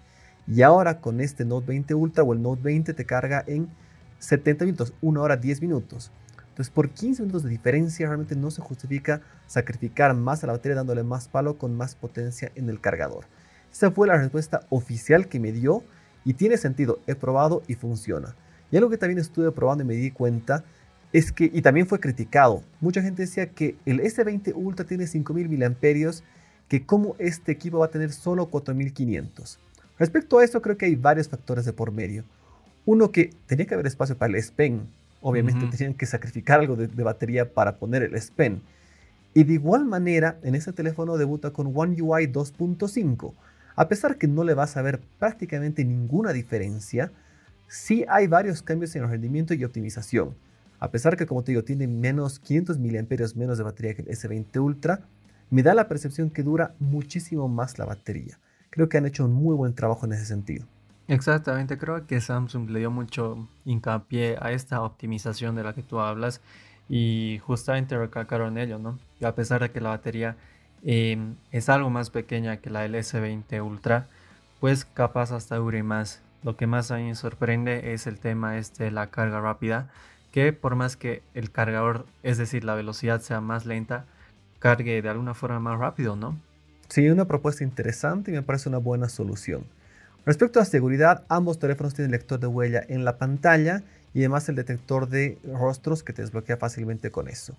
Y 0.47 0.61
ahora 0.61 0.99
con 0.99 1.21
este 1.21 1.45
Note 1.45 1.67
20 1.67 1.93
Ultra 1.93 2.23
o 2.23 2.33
el 2.33 2.41
Note 2.41 2.61
20 2.63 2.93
te 2.93 3.05
carga 3.05 3.43
en 3.45 3.69
70 4.19 4.65
minutos, 4.65 4.93
una 5.01 5.21
hora 5.21 5.37
10 5.37 5.61
minutos. 5.61 6.11
Entonces 6.49 6.73
por 6.73 6.89
15 6.89 7.21
minutos 7.21 7.43
de 7.43 7.49
diferencia 7.49 8.07
realmente 8.07 8.35
no 8.35 8.51
se 8.51 8.61
justifica 8.61 9.21
sacrificar 9.47 10.13
más 10.13 10.43
a 10.43 10.47
la 10.47 10.53
batería 10.53 10.75
dándole 10.75 11.03
más 11.03 11.27
palo 11.27 11.57
con 11.57 11.75
más 11.75 11.95
potencia 11.95 12.51
en 12.55 12.69
el 12.69 12.81
cargador. 12.81 13.25
Esa 13.71 13.91
fue 13.91 14.07
la 14.07 14.17
respuesta 14.17 14.61
oficial 14.69 15.27
que 15.27 15.39
me 15.39 15.51
dio 15.51 15.83
y 16.25 16.33
tiene 16.33 16.57
sentido, 16.57 16.99
he 17.07 17.15
probado 17.15 17.63
y 17.67 17.75
funciona. 17.75 18.35
Y 18.71 18.77
algo 18.77 18.89
que 18.89 18.97
también 18.97 19.19
estuve 19.19 19.51
probando 19.51 19.83
y 19.83 19.87
me 19.87 19.93
di 19.93 20.11
cuenta 20.11 20.63
es 21.11 21.31
que, 21.31 21.49
y 21.51 21.61
también 21.61 21.87
fue 21.87 21.99
criticado, 21.99 22.63
mucha 22.79 23.01
gente 23.01 23.23
decía 23.23 23.47
que 23.47 23.75
el 23.85 23.99
S20 23.99 24.53
Ultra 24.55 24.85
tiene 24.85 25.07
5000 25.07 25.49
mAh, 25.49 26.11
que 26.67 26.85
como 26.85 27.15
este 27.17 27.51
equipo 27.51 27.79
va 27.79 27.87
a 27.87 27.91
tener 27.91 28.11
solo 28.11 28.45
4500. 28.45 29.59
Respecto 29.97 30.37
a 30.37 30.43
esto, 30.43 30.61
creo 30.61 30.77
que 30.77 30.85
hay 30.85 30.95
varios 30.95 31.27
factores 31.27 31.65
de 31.65 31.73
por 31.73 31.91
medio. 31.91 32.23
Uno 32.85 33.11
que 33.11 33.33
tenía 33.47 33.65
que 33.65 33.73
haber 33.73 33.87
espacio 33.87 34.17
para 34.17 34.29
el 34.29 34.35
S 34.35 34.51
Pen. 34.55 34.87
Obviamente 35.21 35.65
tenían 35.75 35.95
que 35.95 36.05
sacrificar 36.05 36.61
algo 36.61 36.75
de, 36.77 36.87
batería 37.03 37.53
para 37.53 37.77
poner 37.77 38.03
el 38.03 38.15
S 38.15 38.31
Pen. 38.33 38.61
Y 39.33 39.43
de 39.43 39.53
igual 39.53 39.85
manera, 39.85 40.37
en 40.43 40.55
este 40.55 40.71
teléfono 40.71 41.17
debuta 41.17 41.51
con 41.51 41.71
One 41.75 42.01
UI 42.01 42.27
2.5. 42.27 43.33
A 43.75 43.87
pesar 43.87 44.17
que 44.17 44.27
no 44.27 44.43
le 44.43 44.53
vas 44.53 44.77
a 44.77 44.81
ver 44.81 45.01
prácticamente 45.19 45.83
ninguna 45.83 46.33
diferencia, 46.33 47.11
sí 47.67 48.05
hay 48.07 48.27
varios 48.27 48.61
cambios 48.61 48.95
en 48.95 49.03
el 49.03 49.09
rendimiento 49.09 49.53
y 49.53 49.63
optimización. 49.63 50.35
A 50.79 50.91
pesar 50.91 51.17
que, 51.17 51.25
como 51.25 51.43
te 51.43 51.51
digo, 51.51 51.63
tiene 51.63 51.87
menos 51.87 52.39
500 52.39 52.79
mAh 52.79 53.35
menos 53.35 53.57
de 53.57 53.63
batería 53.63 53.93
que 53.93 54.01
el 54.01 54.07
S20 54.07 54.59
Ultra, 54.61 55.01
me 55.49 55.63
da 55.63 55.73
la 55.73 55.87
percepción 55.87 56.29
que 56.29 56.43
dura 56.43 56.75
muchísimo 56.79 57.47
más 57.47 57.79
la 57.79 57.85
batería. 57.85 58.37
Creo 58.69 58.87
que 58.87 58.97
han 58.97 59.05
hecho 59.05 59.25
un 59.25 59.33
muy 59.33 59.55
buen 59.55 59.73
trabajo 59.73 60.05
en 60.05 60.13
ese 60.13 60.25
sentido. 60.25 60.65
Exactamente, 61.07 61.79
creo 61.79 62.05
que 62.05 62.21
Samsung 62.21 62.69
le 62.69 62.79
dio 62.79 62.91
mucho 62.91 63.47
hincapié 63.65 64.37
a 64.39 64.51
esta 64.51 64.83
optimización 64.83 65.55
de 65.55 65.63
la 65.63 65.73
que 65.73 65.81
tú 65.81 65.99
hablas 65.99 66.39
y 66.87 67.39
justamente 67.45 67.97
recalcaron 67.97 68.59
ello, 68.59 68.77
¿no? 68.77 68.99
A 69.23 69.33
pesar 69.33 69.61
de 69.61 69.71
que 69.71 69.81
la 69.81 69.89
batería 69.89 70.37
em, 70.83 71.35
es 71.51 71.67
algo 71.67 71.89
más 71.89 72.11
pequeña 72.11 72.57
que 72.57 72.69
la 72.69 72.81
del 72.81 72.93
S20 72.93 73.63
Ultra, 73.63 74.07
pues 74.59 74.85
capaz 74.85 75.31
hasta 75.31 75.55
dure 75.55 75.81
más. 75.81 76.21
Lo 76.43 76.55
que 76.55 76.67
más 76.67 76.91
a 76.91 76.97
mí 76.97 77.05
me 77.05 77.15
sorprende 77.15 77.93
es 77.93 78.05
el 78.05 78.19
tema 78.19 78.57
este 78.57 78.85
de 78.85 78.91
la 78.91 79.07
carga 79.07 79.41
rápida, 79.41 79.89
que 80.31 80.53
por 80.53 80.75
más 80.75 80.95
que 80.95 81.21
el 81.33 81.51
cargador, 81.51 82.05
es 82.23 82.37
decir, 82.37 82.63
la 82.63 82.75
velocidad 82.75 83.21
sea 83.21 83.41
más 83.41 83.65
lenta, 83.65 84.05
cargue 84.59 85.01
de 85.01 85.09
alguna 85.09 85.33
forma 85.33 85.59
más 85.59 85.79
rápido, 85.79 86.15
¿no? 86.15 86.37
Sí, 86.89 87.07
una 87.09 87.25
propuesta 87.25 87.63
interesante 87.63 88.31
y 88.31 88.33
me 88.33 88.43
parece 88.43 88.69
una 88.69 88.77
buena 88.79 89.09
solución. 89.09 89.63
Respecto 90.25 90.59
a 90.59 90.65
seguridad, 90.65 91.23
ambos 91.29 91.59
teléfonos 91.59 91.93
tienen 91.93 92.11
lector 92.11 92.39
de 92.39 92.47
huella 92.47 92.83
en 92.87 93.05
la 93.05 93.17
pantalla 93.17 93.83
y 94.13 94.19
además 94.19 94.49
el 94.49 94.55
detector 94.55 95.07
de 95.07 95.37
rostros 95.43 96.03
que 96.03 96.13
te 96.13 96.21
desbloquea 96.21 96.57
fácilmente 96.57 97.11
con 97.11 97.27
eso. 97.27 97.55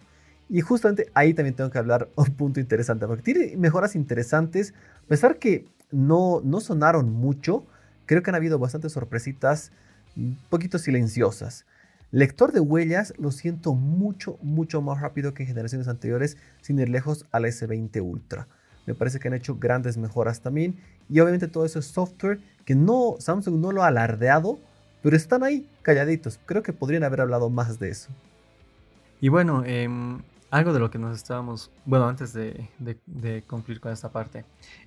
Y 0.48 0.60
justamente 0.62 1.10
ahí 1.14 1.32
también 1.32 1.54
tengo 1.54 1.70
que 1.70 1.78
hablar 1.78 2.08
un 2.16 2.26
punto 2.34 2.60
interesante, 2.60 3.06
porque 3.06 3.22
tiene 3.22 3.56
mejoras 3.56 3.96
interesantes, 3.96 4.74
a 5.04 5.08
pesar 5.08 5.38
que 5.38 5.66
no, 5.90 6.40
no 6.44 6.60
sonaron 6.60 7.10
mucho, 7.12 7.64
creo 8.06 8.22
que 8.22 8.30
han 8.30 8.36
habido 8.36 8.58
bastantes 8.58 8.92
sorpresitas 8.92 9.72
un 10.16 10.36
poquito 10.48 10.78
silenciosas. 10.78 11.64
Lector 12.12 12.52
de 12.52 12.60
huellas 12.60 13.14
lo 13.18 13.30
siento 13.30 13.74
mucho, 13.74 14.36
mucho 14.42 14.82
más 14.82 15.00
rápido 15.00 15.32
que 15.32 15.44
en 15.44 15.48
generaciones 15.48 15.86
anteriores, 15.86 16.36
sin 16.60 16.78
ir 16.78 16.88
lejos 16.88 17.26
al 17.30 17.44
S20 17.44 18.02
Ultra. 18.02 18.48
Me 18.86 18.94
parece 18.94 19.20
que 19.20 19.28
han 19.28 19.34
hecho 19.34 19.56
grandes 19.56 19.96
mejoras 19.96 20.40
también. 20.40 20.76
Y 21.08 21.20
obviamente 21.20 21.46
todo 21.46 21.64
eso 21.64 21.78
es 21.78 21.86
software 21.86 22.40
que 22.64 22.74
no, 22.74 23.14
Samsung 23.18 23.60
no 23.60 23.70
lo 23.70 23.84
ha 23.84 23.88
alardeado, 23.88 24.58
pero 25.02 25.16
están 25.16 25.44
ahí 25.44 25.68
calladitos. 25.82 26.40
Creo 26.46 26.62
que 26.62 26.72
podrían 26.72 27.04
haber 27.04 27.20
hablado 27.20 27.50
más 27.50 27.78
de 27.78 27.90
eso. 27.90 28.10
Y 29.20 29.28
bueno, 29.28 29.64
em, 29.64 30.22
algo 30.50 30.72
de 30.72 30.80
lo 30.80 30.90
que 30.90 30.98
nos 30.98 31.16
estábamos, 31.16 31.70
bueno, 31.84 32.08
antes 32.08 32.32
de, 32.32 32.68
de, 32.78 33.42
concluir 33.44 33.80
con 33.80 33.92
esta 33.92 34.10
parte, 34.10 34.44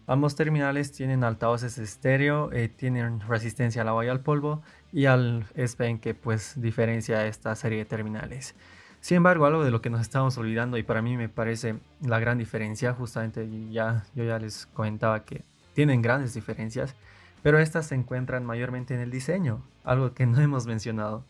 ambos 0.07 0.35
terminales 0.35 0.91
tienen 0.91 1.23
altavoces 1.23 1.77
estéreo, 1.77 2.51
eh, 2.51 2.67
tienen 2.67 3.21
resistencia 3.21 3.81
al 3.81 3.87
agua 3.87 4.05
y 4.05 4.09
al 4.09 4.19
polvo 4.19 4.61
y 4.91 5.05
al 5.05 5.45
S-Pen 5.55 5.99
que 5.99 6.13
pues 6.13 6.61
diferencia 6.61 7.25
esta 7.25 7.55
serie 7.55 7.79
de 7.79 7.85
terminales. 7.85 8.55
Sin 8.99 9.17
embargo, 9.17 9.45
algo 9.45 9.63
de 9.63 9.71
lo 9.71 9.81
que 9.81 9.89
nos 9.89 10.01
estamos 10.01 10.37
olvidando 10.37 10.77
y 10.77 10.83
para 10.83 11.01
mí 11.01 11.17
me 11.17 11.29
parece 11.29 11.75
la 12.01 12.19
gran 12.19 12.37
diferencia, 12.37 12.93
justamente 12.93 13.47
ya, 13.71 14.05
yo 14.15 14.23
ya 14.23 14.39
les 14.39 14.65
comentaba 14.67 15.23
que 15.23 15.43
tienen 15.73 16.01
grandes 16.01 16.33
diferencias, 16.33 16.95
pero 17.41 17.59
estas 17.59 17.87
se 17.87 17.95
encuentran 17.95 18.45
mayormente 18.45 18.93
en 18.93 19.01
el 19.01 19.11
diseño, 19.11 19.63
algo 19.83 20.13
que 20.13 20.25
no 20.25 20.41
hemos 20.41 20.67
mencionado. 20.67 21.25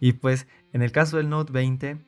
Y 0.00 0.14
pues 0.14 0.46
en 0.72 0.82
el 0.82 0.92
caso 0.92 1.18
del 1.18 1.28
Note 1.28 1.52
20, 1.52 1.98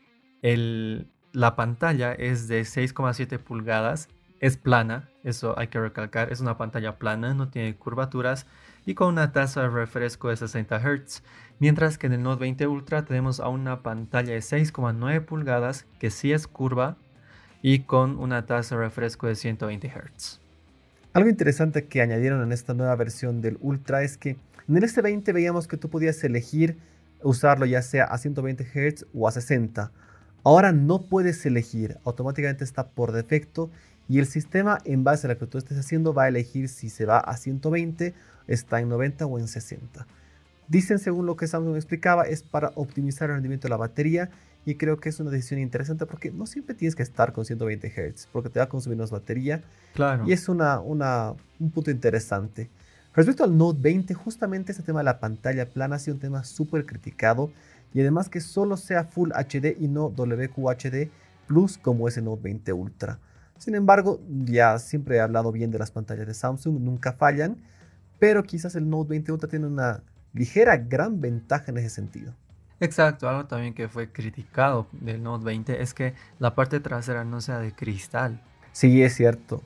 el, 0.42 1.08
la 1.36 1.54
pantalla 1.54 2.14
es 2.14 2.48
de 2.48 2.62
6,7 2.62 3.38
pulgadas, 3.38 4.08
es 4.40 4.56
plana, 4.56 5.10
eso 5.22 5.58
hay 5.58 5.68
que 5.68 5.78
recalcar, 5.78 6.32
es 6.32 6.40
una 6.40 6.56
pantalla 6.56 6.96
plana, 6.96 7.34
no 7.34 7.50
tiene 7.50 7.76
curvaturas 7.76 8.46
y 8.86 8.94
con 8.94 9.08
una 9.08 9.32
tasa 9.32 9.60
de 9.60 9.68
refresco 9.68 10.30
de 10.30 10.38
60 10.38 10.80
Hz 10.80 11.22
mientras 11.58 11.98
que 11.98 12.06
en 12.06 12.14
el 12.14 12.22
Note 12.22 12.40
20 12.40 12.66
Ultra 12.68 13.04
tenemos 13.04 13.40
a 13.40 13.48
una 13.48 13.82
pantalla 13.82 14.32
de 14.32 14.38
6,9 14.38 15.26
pulgadas 15.26 15.84
que 16.00 16.10
sí 16.10 16.32
es 16.32 16.46
curva 16.46 16.96
y 17.60 17.80
con 17.80 18.18
una 18.18 18.46
tasa 18.46 18.76
de 18.76 18.84
refresco 18.84 19.26
de 19.26 19.34
120 19.34 19.90
Hz. 19.90 20.40
Algo 21.12 21.28
interesante 21.28 21.84
que 21.84 22.00
añadieron 22.00 22.42
en 22.42 22.52
esta 22.52 22.72
nueva 22.72 22.96
versión 22.96 23.42
del 23.42 23.58
Ultra 23.60 24.02
es 24.02 24.16
que 24.16 24.38
en 24.68 24.76
el 24.78 24.84
S20 24.84 25.34
veíamos 25.34 25.68
que 25.68 25.76
tú 25.76 25.90
podías 25.90 26.24
elegir 26.24 26.78
usarlo 27.22 27.66
ya 27.66 27.82
sea 27.82 28.04
a 28.04 28.16
120 28.16 28.64
Hz 28.64 29.04
o 29.12 29.28
a 29.28 29.32
60. 29.32 29.92
Ahora 30.46 30.70
no 30.70 31.02
puedes 31.02 31.44
elegir, 31.44 31.98
automáticamente 32.04 32.62
está 32.62 32.86
por 32.86 33.10
defecto 33.10 33.68
y 34.08 34.20
el 34.20 34.26
sistema 34.26 34.78
en 34.84 35.02
base 35.02 35.26
a 35.26 35.30
lo 35.30 35.38
que 35.40 35.46
tú 35.48 35.58
estés 35.58 35.76
haciendo 35.76 36.14
va 36.14 36.22
a 36.22 36.28
elegir 36.28 36.68
si 36.68 36.88
se 36.88 37.04
va 37.04 37.18
a 37.18 37.36
120, 37.36 38.14
está 38.46 38.80
en 38.80 38.88
90 38.88 39.26
o 39.26 39.40
en 39.40 39.48
60. 39.48 40.06
Dicen, 40.68 41.00
según 41.00 41.26
lo 41.26 41.36
que 41.36 41.48
Samsung 41.48 41.74
explicaba, 41.74 42.28
es 42.28 42.44
para 42.44 42.70
optimizar 42.76 43.28
el 43.28 43.34
rendimiento 43.34 43.64
de 43.66 43.70
la 43.70 43.76
batería 43.76 44.30
y 44.64 44.76
creo 44.76 44.98
que 44.98 45.08
es 45.08 45.18
una 45.18 45.32
decisión 45.32 45.58
interesante 45.58 46.06
porque 46.06 46.30
no 46.30 46.46
siempre 46.46 46.76
tienes 46.76 46.94
que 46.94 47.02
estar 47.02 47.32
con 47.32 47.44
120 47.44 47.88
Hz 47.88 48.28
porque 48.30 48.48
te 48.48 48.60
va 48.60 48.66
a 48.66 48.68
consumir 48.68 48.98
más 48.98 49.10
batería. 49.10 49.64
Claro. 49.96 50.28
Y 50.28 50.32
es 50.32 50.48
una, 50.48 50.78
una, 50.78 51.34
un 51.58 51.70
punto 51.72 51.90
interesante. 51.90 52.70
Respecto 53.16 53.42
al 53.42 53.58
Note 53.58 53.80
20, 53.82 54.14
justamente 54.14 54.70
ese 54.70 54.84
tema 54.84 55.00
de 55.00 55.06
la 55.06 55.18
pantalla 55.18 55.66
plana 55.66 55.96
ha 55.96 55.98
sido 55.98 56.14
un 56.14 56.20
tema 56.20 56.44
súper 56.44 56.86
criticado 56.86 57.50
y 57.92 58.00
además 58.00 58.28
que 58.28 58.40
solo 58.40 58.76
sea 58.76 59.04
Full 59.04 59.30
HD 59.32 59.76
y 59.78 59.88
no 59.88 60.08
WQHD 60.08 61.08
Plus 61.46 61.78
como 61.78 62.08
es 62.08 62.16
el 62.16 62.24
Note 62.24 62.42
20 62.42 62.72
Ultra. 62.72 63.18
Sin 63.58 63.74
embargo, 63.74 64.20
ya 64.28 64.78
siempre 64.78 65.16
he 65.16 65.20
hablado 65.20 65.52
bien 65.52 65.70
de 65.70 65.78
las 65.78 65.90
pantallas 65.90 66.26
de 66.26 66.34
Samsung, 66.34 66.80
nunca 66.80 67.12
fallan, 67.12 67.56
pero 68.18 68.42
quizás 68.42 68.74
el 68.74 68.88
Note 68.88 69.10
20 69.10 69.32
Ultra 69.32 69.48
tiene 69.48 69.66
una 69.66 70.02
ligera 70.32 70.76
gran 70.76 71.20
ventaja 71.20 71.70
en 71.70 71.78
ese 71.78 71.90
sentido. 71.90 72.34
Exacto, 72.78 73.28
algo 73.28 73.46
también 73.46 73.72
que 73.72 73.88
fue 73.88 74.12
criticado 74.12 74.86
del 74.92 75.22
Note 75.22 75.44
20 75.44 75.80
es 75.80 75.94
que 75.94 76.14
la 76.38 76.54
parte 76.54 76.80
trasera 76.80 77.24
no 77.24 77.40
sea 77.40 77.58
de 77.58 77.72
cristal. 77.72 78.42
Sí, 78.72 79.02
es 79.02 79.14
cierto. 79.14 79.62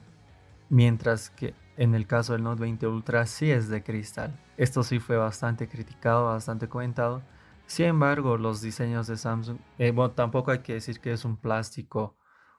Mientras 0.68 1.30
que 1.30 1.54
en 1.76 1.94
el 1.96 2.06
caso 2.06 2.34
del 2.34 2.44
Note 2.44 2.60
20 2.60 2.86
Ultra 2.86 3.26
sí 3.26 3.50
es 3.50 3.68
de 3.68 3.82
cristal. 3.82 4.38
Esto 4.56 4.84
sí 4.84 5.00
fue 5.00 5.16
bastante 5.16 5.66
criticado, 5.66 6.26
bastante 6.26 6.68
comentado. 6.68 7.22
Sin 7.70 7.86
embargo, 7.86 8.36
los 8.36 8.60
diseños 8.60 9.06
de 9.06 9.16
Samsung, 9.16 9.58
eh, 9.78 9.92
bueno, 9.92 10.10
tampoco 10.10 10.50
hay 10.50 10.58
que 10.58 10.72
decir 10.74 10.98
que 10.98 11.12
es 11.12 11.24
un 11.24 11.36
plástico 11.36 12.16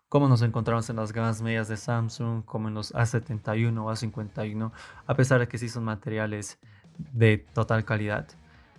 como 0.07 0.29
nos 0.29 0.41
encontramos 0.41 0.89
en 0.89 0.95
las 0.95 1.11
gamas 1.11 1.41
medias 1.41 1.67
de 1.67 1.75
Samsung, 1.75 2.45
como 2.45 2.69
en 2.69 2.75
los 2.75 2.93
A71 2.93 3.77
o 3.77 3.91
A51, 3.91 4.71
a 5.05 5.15
pesar 5.17 5.41
de 5.41 5.49
que 5.49 5.57
sí 5.57 5.67
son 5.67 5.83
materiales 5.83 6.59
de 7.11 7.39
total 7.39 7.83
calidad. 7.83 8.25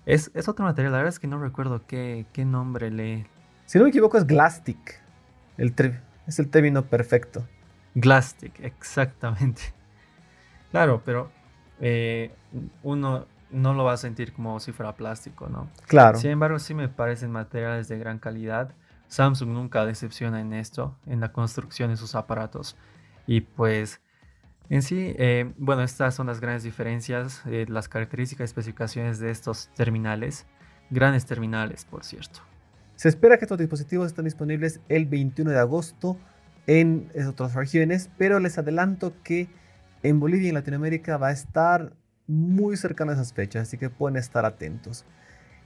Es, 0.07 0.31
es 0.33 0.49
otro 0.49 0.65
material, 0.65 0.93
la 0.93 0.99
verdad 1.01 1.13
es 1.13 1.19
que 1.19 1.27
no 1.27 1.39
recuerdo 1.39 1.87
qué, 1.87 2.25
qué 2.33 2.47
nombre 2.47 2.91
le... 2.91 3.27
Si 3.67 3.77
no 3.77 3.85
me 3.85 3.91
equivoco 3.91 4.17
es 4.17 4.27
Glastic, 4.27 5.03
el 5.59 5.75
es 6.27 6.39
el 6.39 6.49
término 6.49 6.83
perfecto. 6.87 7.47
Glastic, 7.95 8.59
exactamente. 8.61 9.75
Claro, 10.71 11.03
pero 11.05 11.31
eh, 11.79 12.35
uno 12.83 13.27
no 13.53 13.75
lo 13.75 13.85
va 13.85 13.93
a 13.93 13.97
sentir 13.97 14.33
como 14.33 14.59
si 14.61 14.73
fuera 14.73 14.95
plástico, 14.95 15.49
¿no? 15.49 15.69
Claro. 15.87 16.19
Sin 16.19 16.31
embargo, 16.31 16.59
sí 16.59 16.75
me 16.75 16.89
parecen 16.89 17.31
materiales 17.31 17.89
de 17.89 17.99
gran 17.99 18.19
calidad. 18.19 18.75
Samsung 19.09 19.51
nunca 19.51 19.85
decepciona 19.85 20.41
en 20.41 20.53
esto, 20.53 20.97
en 21.07 21.21
la 21.21 21.33
construcción 21.33 21.91
de 21.91 21.97
sus 21.97 22.15
aparatos. 22.15 22.77
Y 23.27 23.43
pues 23.43 24.01
en 24.69 24.83
sí, 24.83 25.15
eh, 25.19 25.53
bueno, 25.59 25.83
estas 25.83 26.15
son 26.15 26.29
las 26.29 26.41
grandes 26.41 26.63
diferencias, 26.63 27.43
eh, 27.47 27.67
las 27.69 27.89
características 27.89 28.45
y 28.45 28.45
especificaciones 28.45 29.19
de 29.19 29.31
estos 29.31 29.69
terminales. 29.75 30.47
Grandes 30.91 31.27
terminales, 31.27 31.85
por 31.85 32.05
cierto. 32.05 32.41
Se 32.97 33.09
espera 33.09 33.37
que 33.37 33.45
estos 33.45 33.59
dispositivos 33.59 34.07
estén 34.07 34.25
disponibles 34.25 34.81
el 34.89 35.07
21 35.07 35.51
de 35.51 35.59
agosto 35.59 36.17
en 36.67 37.11
otras 37.29 37.55
regiones, 37.55 38.11
pero 38.17 38.39
les 38.39 38.57
adelanto 38.59 39.13
que 39.23 39.49
en 40.03 40.21
Bolivia 40.21 40.47
y 40.47 40.49
en 40.49 40.55
Latinoamérica 40.55 41.17
va 41.17 41.29
a 41.29 41.33
estar 41.33 41.93
muy 42.27 42.77
cercano 42.77 43.11
a 43.11 43.15
esas 43.15 43.33
fechas, 43.33 43.69
así 43.69 43.79
que 43.79 43.91
pueden 43.91 44.17
estar 44.17 44.45
atentos. 44.45 45.05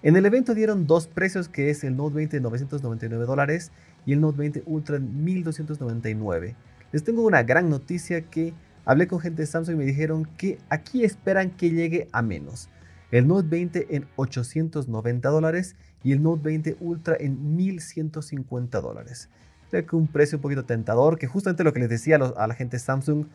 En 0.02 0.16
el 0.16 0.26
evento 0.26 0.54
dieron 0.54 0.86
dos 0.86 1.06
precios, 1.06 1.48
que 1.48 1.70
es 1.70 1.82
el 1.84 1.96
Note 1.96 2.16
20 2.16 2.36
de 2.36 2.40
999 2.40 3.24
dólares 3.24 3.72
y 4.04 4.12
el 4.12 4.20
Note 4.20 4.38
20 4.38 4.62
Ultra 4.66 4.96
en 4.96 5.24
1299. 5.24 6.54
Les 6.92 7.02
tengo 7.02 7.24
una 7.24 7.42
gran 7.42 7.68
noticia 7.68 8.22
que 8.22 8.54
Hablé 8.86 9.08
con 9.08 9.18
gente 9.18 9.42
de 9.42 9.46
Samsung 9.46 9.74
y 9.74 9.78
me 9.78 9.84
dijeron 9.84 10.28
que 10.38 10.60
aquí 10.68 11.02
esperan 11.02 11.50
que 11.50 11.70
llegue 11.70 12.08
a 12.12 12.22
menos. 12.22 12.68
El 13.10 13.26
Note 13.26 13.48
20 13.48 13.96
en 13.96 14.06
890 14.14 15.28
dólares 15.28 15.74
y 16.04 16.12
el 16.12 16.22
Note 16.22 16.42
20 16.44 16.76
Ultra 16.78 17.16
en 17.18 17.56
1150 17.56 18.80
dólares. 18.80 19.28
Creo 19.70 19.84
que 19.84 19.96
un 19.96 20.06
precio 20.06 20.38
un 20.38 20.42
poquito 20.42 20.64
tentador, 20.64 21.18
que 21.18 21.26
justamente 21.26 21.64
lo 21.64 21.72
que 21.72 21.80
les 21.80 21.88
decía 21.88 22.14
a, 22.14 22.46
la 22.46 22.54
gente 22.54 22.76
de 22.76 22.80
Samsung, 22.80 23.26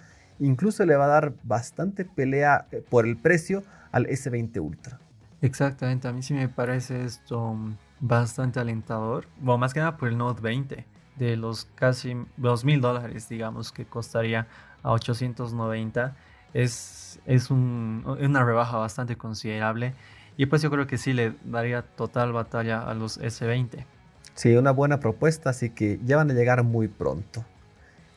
incluso 0.42 0.86
le 0.86 0.96
va 0.96 1.06
a 1.06 1.10
dar 1.10 1.34
bastante 1.44 2.06
pelea 2.06 2.68
eh, 2.72 2.84
por 2.90 3.06
el 3.06 3.18
precio 3.18 3.64
al 3.92 4.08
S20 4.08 4.60
Ultra. 4.60 5.00
Exactamente, 5.42 6.08
a 6.08 6.14
mí 6.14 6.22
sí 6.22 6.34
me 6.34 6.50
parece 6.50 7.04
esto 7.04 7.56
bastante 8.00 8.60
alentador. 8.60 9.28
Bueno, 9.40 9.60
más 9.60 9.74
que 9.74 9.80
nada 9.80 9.98
por 9.98 10.10
el 10.10 10.18
Note 10.18 10.42
20, 10.42 10.86
de 11.16 11.38
los 11.38 11.66
casi 11.76 12.16
2 12.38 12.66
mil 12.66 12.82
dólares, 12.82 13.30
digamos, 13.30 13.72
que 13.72 13.86
costaría 13.86 14.48
a 14.84 14.92
890. 14.92 16.16
Es, 16.54 17.20
es 17.26 17.50
una 17.50 18.44
rebaja 18.44 18.78
bastante 18.78 19.16
considerable. 19.16 19.94
Y 20.38 20.48
pues 20.48 20.62
yo 20.62 20.70
creo 20.70 20.88
que 20.88 20.98
sí 20.98 21.14
le 21.14 21.36
daría 21.44 21.82
total 21.82 22.34
batalla 22.34 22.82
a 22.82 22.94
los 22.94 23.20
S20. 23.20 23.86
Sí, 24.34 24.56
una 24.56 24.72
buena 24.72 25.00
propuesta, 25.00 25.50
así 25.50 25.70
que 25.70 26.00
ya 26.04 26.18
van 26.18 26.32
a 26.32 26.34
llegar 26.34 26.64
muy 26.64 26.88
pronto. 26.88 27.46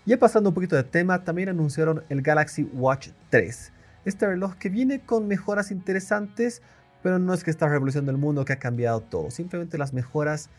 Ya 0.06 0.18
pasando 0.18 0.50
un 0.50 0.54
poquito 0.54 0.76
de 0.76 0.84
tema, 0.84 1.24
también 1.24 1.48
anunciaron 1.48 2.04
el 2.10 2.20
Galaxy 2.20 2.68
Watch 2.74 3.08
3. 3.30 3.72
Este 4.04 4.26
reloj 4.26 4.54
que 4.56 4.68
viene 4.68 5.00
con 5.00 5.26
mejoras 5.26 5.70
interesantes, 5.70 6.60
pero 7.02 7.18
no 7.18 7.32
es 7.32 7.42
que 7.42 7.50
esta 7.50 7.68
revolución 7.68 8.04
del 8.04 8.18
mundo 8.18 8.44
que 8.44 8.52
ha 8.52 8.58
cambiado 8.58 9.00
todo, 9.00 9.30
simplemente 9.30 9.78
las 9.78 9.94
mejoras 9.94 10.50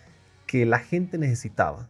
que 0.47 0.65
la 0.65 0.79
gente 0.79 1.19
necesitaba. 1.19 1.87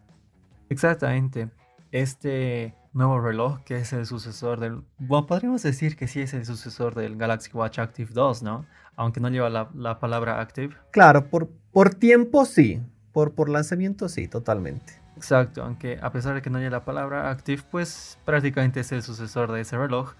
Exactamente. 0.68 1.50
Este 1.92 2.74
nuevo 2.92 3.22
reloj 3.22 3.62
que 3.64 3.78
es 3.78 3.94
el 3.94 4.06
sucesor 4.06 4.60
del... 4.60 4.82
Bueno, 4.98 5.26
podríamos 5.26 5.64
decir 5.64 5.96
que 5.96 6.08
sí 6.08 6.20
es 6.20 6.34
el 6.34 6.46
sucesor 6.46 6.94
del 6.94 7.16
Galaxy 7.16 7.52
Watch 7.54 7.80
Active 7.80 8.12
2, 8.14 8.44
¿no? 8.44 8.66
Aunque 8.98 9.22
no 9.22 9.30
lleva 9.30 9.50
la, 9.50 10.00
palabra 10.00 10.42
Active. 10.42 10.76
Claro, 10.92 11.30
por, 11.30 11.50
por 11.72 11.96
tiempo 11.96 12.46
sí, 12.46 12.82
por, 13.14 13.34
por 13.34 13.48
lanzamiento 13.48 14.10
sí, 14.10 14.28
totalmente. 14.28 15.05
Exacto, 15.18 15.64
aunque 15.64 15.98
a 16.02 16.12
pesar 16.12 16.36
de 16.36 16.42
que 16.42 16.50
no 16.50 16.58
haya 16.58 16.70
la 16.70 16.84
palabra 16.84 17.30
Active, 17.30 17.64
pues 17.72 18.20
prácticamente 18.26 18.82
es 18.82 18.92
el 18.92 19.02
sucesor 19.02 19.52
de 19.52 19.62
ese 19.62 19.78
reloj. 19.78 20.14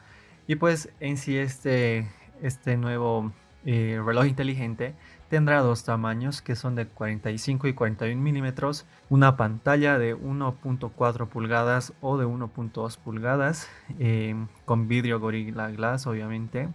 Y 0.48 0.56
pues 0.56 0.90
en 1.00 1.18
sí 1.18 1.38
este, 1.38 2.08
este 2.42 2.78
nuevo 2.78 3.34
eh, 3.66 4.00
reloj 4.06 4.28
inteligente 4.28 4.94
tendrá 5.28 5.62
dos 5.62 5.84
tamaños 5.84 6.42
que 6.42 6.56
son 6.56 6.76
de 6.76 6.88
45 6.88 7.68
y 7.68 7.74
41 7.74 8.22
milímetros, 8.22 8.86
una 9.10 9.38
pantalla 9.38 9.98
de 9.98 10.16
1.4 10.16 11.28
pulgadas 11.28 11.94
o 12.00 12.18
de 12.18 12.26
1.2 12.26 12.98
pulgadas 13.00 13.68
eh, 14.00 14.36
con 14.66 14.88
vidrio 14.88 15.20
Gorilla 15.20 15.70
Glass 15.72 16.06
obviamente. 16.08 16.70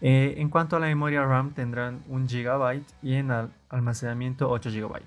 Eh, 0.00 0.34
en 0.38 0.48
cuanto 0.50 0.74
a 0.74 0.80
la 0.80 0.86
memoria 0.86 1.24
RAM 1.24 1.54
tendrán 1.54 2.02
1 2.08 2.26
GB 2.28 2.82
y 3.02 3.14
en 3.14 3.30
almacenamiento 3.70 4.50
8 4.50 4.70
GB. 4.70 5.00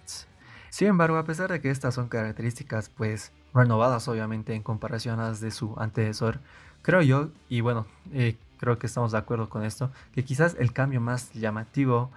Sin 0.75 0.89
embargo, 0.89 1.15
a 1.15 1.23
pesar 1.23 1.49
de 1.49 1.61
que 1.61 1.69
estas 1.71 1.95
son 1.95 2.09
características 2.09 2.89
pues 2.89 3.31
renovadas 3.53 4.09
obviamente 4.09 4.55
en 4.55 4.61
comparación 4.61 5.21
a 5.21 5.29
las 5.29 5.39
de 5.39 5.51
su 5.51 5.73
antecesor, 5.77 6.39
creo 6.81 7.01
yo, 7.01 7.29
y 7.47 7.61
bueno, 7.61 7.85
eh, 8.11 8.35
creo 8.57 8.77
que 8.77 8.87
estamos 8.87 9.13
de 9.13 9.17
acuerdo 9.17 9.47
con 9.47 9.63
esto, 9.63 9.89
que 10.13 10.25
quizás 10.25 10.57
el 10.59 10.73
cambio 10.73 10.99
más 10.99 11.31
llamativo, 11.31 12.11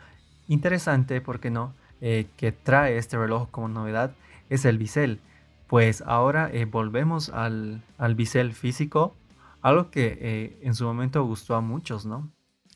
interesante, 0.48 1.20
¿por 1.20 1.38
qué 1.38 1.52
no?, 1.52 1.72
eh, 2.00 2.26
que 2.36 2.50
trae 2.50 2.98
este 2.98 3.16
reloj 3.16 3.48
como 3.52 3.68
novedad 3.68 4.10
es 4.50 4.64
el 4.64 4.76
bisel. 4.76 5.20
Pues 5.68 6.02
ahora 6.04 6.50
eh, 6.52 6.64
volvemos 6.64 7.28
al, 7.28 7.84
al, 7.96 8.16
bisel 8.16 8.54
físico, 8.54 9.14
algo 9.62 9.92
que 9.92 10.58
en 10.62 10.74
su 10.74 10.84
momento 10.84 11.24
gustó 11.24 11.54
a 11.54 11.60
muchos, 11.60 12.06
¿no? 12.06 12.28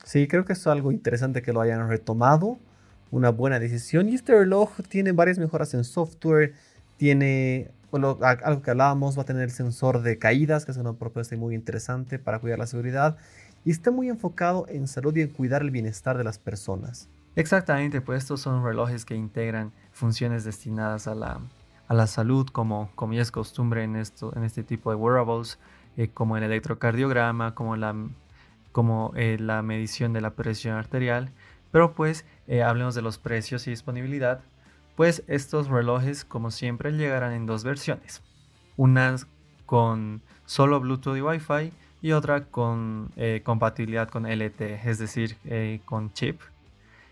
Sí, 0.05 0.29
creo 0.29 0.45
que 0.45 0.53
es 0.53 0.65
algo 0.69 0.93
interesante 0.93 1.43
que 1.43 1.53
lo 1.53 1.61
hayan 1.61 1.89
retomado 1.89 2.61
una 3.13 3.31
buena 3.31 3.61
decisión. 3.61 4.09
Y 4.09 4.17
este 4.17 4.35
reloj 4.35 4.71
tiene 4.89 5.13
varias 5.13 5.39
mejoras 5.39 5.73
en 5.75 5.85
software. 5.85 6.55
Tiene 6.97 7.71
algo 7.93 8.63
que 8.63 8.71
hablábamos, 8.71 9.17
va 9.19 9.23
a 9.23 9.27
tener 9.27 9.43
el 9.43 9.51
sensor 9.51 10.03
de 10.03 10.19
caídas, 10.19 10.65
que 10.65 10.73
es 10.73 10.79
una 10.79 10.95
propuesta 10.95 11.37
muy 11.37 11.55
interesante 11.55 12.19
para 12.19 12.41
cuidar 12.41 12.59
la 12.59 12.67
seguridad. 12.67 13.19
Y 13.65 13.71
está 13.71 13.91
muy 13.91 14.09
enfocado 14.09 14.67
en 14.69 14.89
salud 14.89 15.15
y 15.15 15.21
en 15.21 15.29
cuidar 15.29 15.63
el 15.63 15.71
bienestar 15.71 16.19
de 16.19 16.25
las 16.25 16.39
personas. 16.39 17.09
Exactamente, 17.37 18.01
pues 18.01 18.23
estos 18.23 18.41
son 18.41 18.65
relojes 18.65 19.05
que 19.05 19.15
integran 19.15 19.73
funciones 19.93 20.45
destinadas 20.45 21.07
a 21.07 21.15
la, 21.15 21.41
a 21.89 21.95
la 21.95 22.07
salud, 22.07 22.47
como, 22.47 22.91
como 22.95 23.13
ya 23.13 23.23
es 23.23 23.31
costumbre 23.31 23.85
en, 23.85 23.97
esto, 23.97 24.33
en 24.37 24.45
este 24.45 24.63
tipo 24.63 24.91
de 24.91 24.97
wearables, 24.97 25.59
eh, 25.97 26.09
como 26.09 26.37
el 26.37 26.43
electrocardiograma, 26.43 27.55
como, 27.55 27.77
la, 27.77 27.95
como 28.73 29.13
eh, 29.17 29.37
la 29.39 29.63
medición 29.63 30.13
de 30.13 30.23
la 30.23 30.31
presión 30.31 30.77
arterial 30.77 31.31
pero 31.73 31.95
pues 31.95 32.25
eh, 32.47 32.63
hablemos 32.63 32.95
de 32.95 33.03
los 33.03 33.19
precios 33.19 33.67
y 33.67 33.71
disponibilidad. 33.71 34.41
Pues 34.95 35.25
estos 35.27 35.69
relojes 35.69 36.25
como 36.25 36.53
siempre 36.53 36.93
llegarán 36.93 37.33
en 37.33 37.47
dos 37.47 37.65
versiones. 37.65 38.23
Una 38.77 39.17
con 39.67 40.23
solo 40.45 40.79
Bluetooth 40.81 41.17
y 41.17 41.23
Wi-Fi 41.23 41.73
y 42.03 42.13
otra 42.13 42.45
con 42.45 43.11
eh, 43.17 43.41
compatibilidad 43.43 44.09
con 44.09 44.27
LTE, 44.27 44.81
es 44.85 44.99
decir, 44.99 45.37
eh, 45.45 45.81
con 45.85 46.13
chip. 46.13 46.41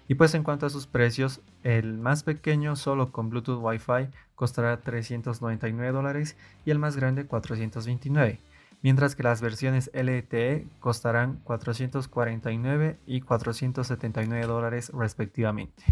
Y 0.09 0.15
pues 0.15 0.35
en 0.35 0.43
cuanto 0.43 0.67
a 0.67 0.71
sus 0.71 0.87
precios, 0.87 1.41
el 1.63 1.97
más 1.97 2.23
pequeño 2.23 2.77
solo 2.77 3.13
con 3.13 3.31
Bluetooth 3.31 3.63
Wi-Fi 3.63 4.09
costará 4.35 4.77
399 4.79 5.93
dólares 5.93 6.37
y 6.67 6.71
el 6.71 6.79
más 6.79 6.97
grande 6.97 7.25
429 7.25 8.41
mientras 8.83 9.15
que 9.15 9.23
las 9.23 9.41
versiones 9.41 9.91
LTE 9.95 10.67
costarán 10.81 11.41
449 11.45 12.99
y 13.07 13.21
479 13.21 14.47
dólares 14.47 14.91
respectivamente. 14.95 15.83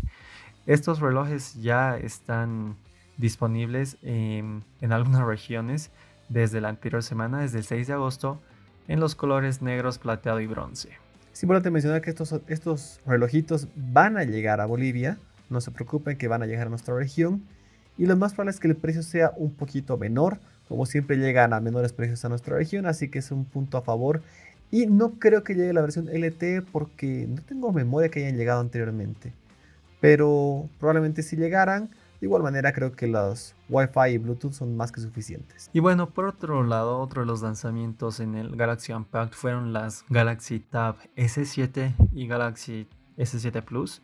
Estos 0.66 1.01
relojes 1.01 1.55
ya 1.55 1.96
están 1.96 2.77
disponibles 3.16 3.96
en, 4.03 4.64
algunas 4.90 5.24
regiones 5.24 5.90
desde 6.29 6.61
la 6.61 6.68
anterior 6.68 7.03
semana, 7.03 7.40
desde 7.40 7.59
el 7.59 7.64
6 7.64 7.87
de 7.87 7.92
agosto, 7.94 8.40
en 8.87 9.01
los 9.01 9.14
colores 9.14 9.61
negros, 9.61 9.98
plateado 9.98 10.40
y 10.40 10.46
bronce. 10.46 10.90
Es 11.33 11.42
importante 11.42 11.70
mencionar 11.70 12.01
que 12.01 12.11
estos, 12.11 12.35
estos 12.48 13.01
relojitos 13.07 13.68
van 13.77 14.16
a 14.16 14.24
llegar 14.24 14.61
a 14.61 14.66
Bolivia, 14.66 15.18
no 15.51 15.61
se 15.61 15.70
preocupen 15.70 16.18
que 16.18 16.29
van 16.29 16.42
a 16.42 16.46
llegar 16.46 16.66
a 16.66 16.70
nuestra 16.70 16.94
región 16.94 17.44
y 17.96 18.07
lo 18.07 18.16
más 18.16 18.33
probable 18.33 18.53
es 18.53 18.61
que 18.61 18.68
el 18.68 18.77
precio 18.77 19.03
sea 19.03 19.33
un 19.37 19.55
poquito 19.55 19.96
menor 19.98 20.38
como 20.68 20.87
siempre 20.87 21.16
llegan 21.16 21.52
a 21.52 21.61
menores 21.61 21.92
precios 21.92 22.24
a 22.24 22.28
nuestra 22.28 22.57
región, 22.57 22.87
así 22.87 23.09
que 23.09 23.18
es 23.20 23.31
un 23.31 23.44
punto 23.44 23.78
a 23.78 23.83
favor. 23.83 24.22
Y 24.70 24.87
no 24.87 25.12
creo 25.18 25.44
que 25.44 25.54
llegue 25.54 25.72
la 25.72 25.81
versión 25.81 26.09
LTE 26.09 26.62
porque 26.62 27.26
no 27.28 27.40
tengo 27.42 27.72
memoria 27.72 28.11
que 28.11 28.20
hayan 28.20 28.37
llegado 28.37 28.61
anteriormente. 28.61 29.33
Pero 30.00 30.68
probablemente 30.78 31.22
si 31.22 31.37
llegaran, 31.37 31.88
de 32.20 32.26
igual 32.26 32.42
manera 32.42 32.72
creo 32.72 32.92
que 32.92 33.07
los 33.07 33.54
Wi-Fi 33.68 34.11
y 34.12 34.18
Bluetooth 34.18 34.52
son 34.52 34.76
más 34.76 34.92
que 34.92 35.00
suficientes. 35.00 35.70
Y 35.72 35.81
bueno, 35.81 36.11
por 36.11 36.26
otro 36.26 36.62
lado, 36.64 36.98
otro 36.98 37.22
de 37.22 37.26
los 37.26 37.42
lanzamientos 37.42 38.20
en 38.20 38.35
el 38.35 38.57
Galaxy 38.57 38.92
Unpacked 38.92 39.35
fueron 39.35 39.72
las 39.72 40.04
Galaxy 40.09 40.61
Tab 40.61 40.96
S7 41.16 41.94
y 42.12 42.26
Galaxy 42.26 42.88
S7 43.16 43.62
Plus. 43.64 44.02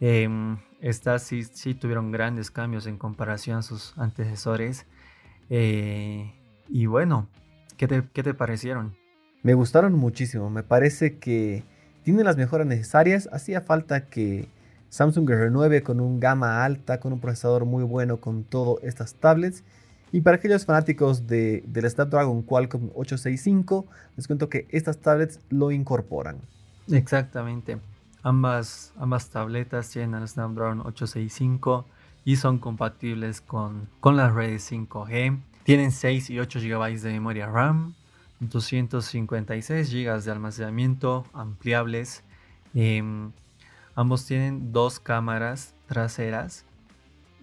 Em, 0.00 0.58
estas 0.80 1.22
sí, 1.22 1.44
sí 1.44 1.74
tuvieron 1.74 2.10
grandes 2.10 2.50
cambios 2.50 2.86
en 2.86 2.98
comparación 2.98 3.58
a 3.58 3.62
sus 3.62 3.96
antecesores. 3.96 4.86
Eh, 5.50 6.32
y 6.68 6.86
bueno, 6.86 7.28
¿qué 7.76 7.86
te, 7.86 8.02
¿qué 8.12 8.22
te 8.22 8.34
parecieron? 8.34 8.96
Me 9.42 9.54
gustaron 9.54 9.94
muchísimo. 9.94 10.50
Me 10.50 10.62
parece 10.62 11.18
que 11.18 11.62
tienen 12.02 12.24
las 12.24 12.36
mejoras 12.36 12.66
necesarias. 12.66 13.28
Hacía 13.32 13.60
falta 13.60 14.06
que 14.06 14.48
Samsung 14.88 15.28
renueve 15.28 15.82
con 15.82 16.00
un 16.00 16.20
gama 16.20 16.64
alta, 16.64 17.00
con 17.00 17.12
un 17.12 17.20
procesador 17.20 17.64
muy 17.64 17.84
bueno 17.84 18.18
con 18.18 18.44
todas 18.44 18.82
estas 18.82 19.14
tablets. 19.14 19.62
Y 20.12 20.20
para 20.20 20.36
aquellos 20.36 20.64
fanáticos 20.64 21.26
de, 21.26 21.62
del 21.66 21.90
Snapdragon 21.90 22.42
Qualcomm 22.42 22.90
865, 22.94 23.86
les 24.16 24.26
cuento 24.26 24.48
que 24.48 24.66
estas 24.70 24.98
tablets 24.98 25.40
lo 25.50 25.70
incorporan. 25.70 26.38
Exactamente. 26.90 27.78
Ambas, 28.22 28.92
ambas 28.96 29.28
tabletas 29.30 29.90
tienen 29.90 30.14
el 30.20 30.28
Snapdragon 30.28 30.80
865 30.80 31.86
y 32.26 32.36
son 32.36 32.58
compatibles 32.58 33.40
con, 33.40 33.88
con 34.00 34.16
las 34.16 34.34
redes 34.34 34.70
5G. 34.70 35.40
Tienen 35.62 35.92
6 35.92 36.28
y 36.30 36.40
8 36.40 36.58
GB 36.58 37.00
de 37.00 37.12
memoria 37.12 37.46
RAM, 37.46 37.94
256 38.40 39.92
GB 39.92 40.22
de 40.22 40.30
almacenamiento 40.32 41.24
ampliables. 41.32 42.24
Em, 42.74 43.30
ambos 43.94 44.26
tienen 44.26 44.72
dos 44.72 44.98
cámaras 44.98 45.72
traseras, 45.86 46.64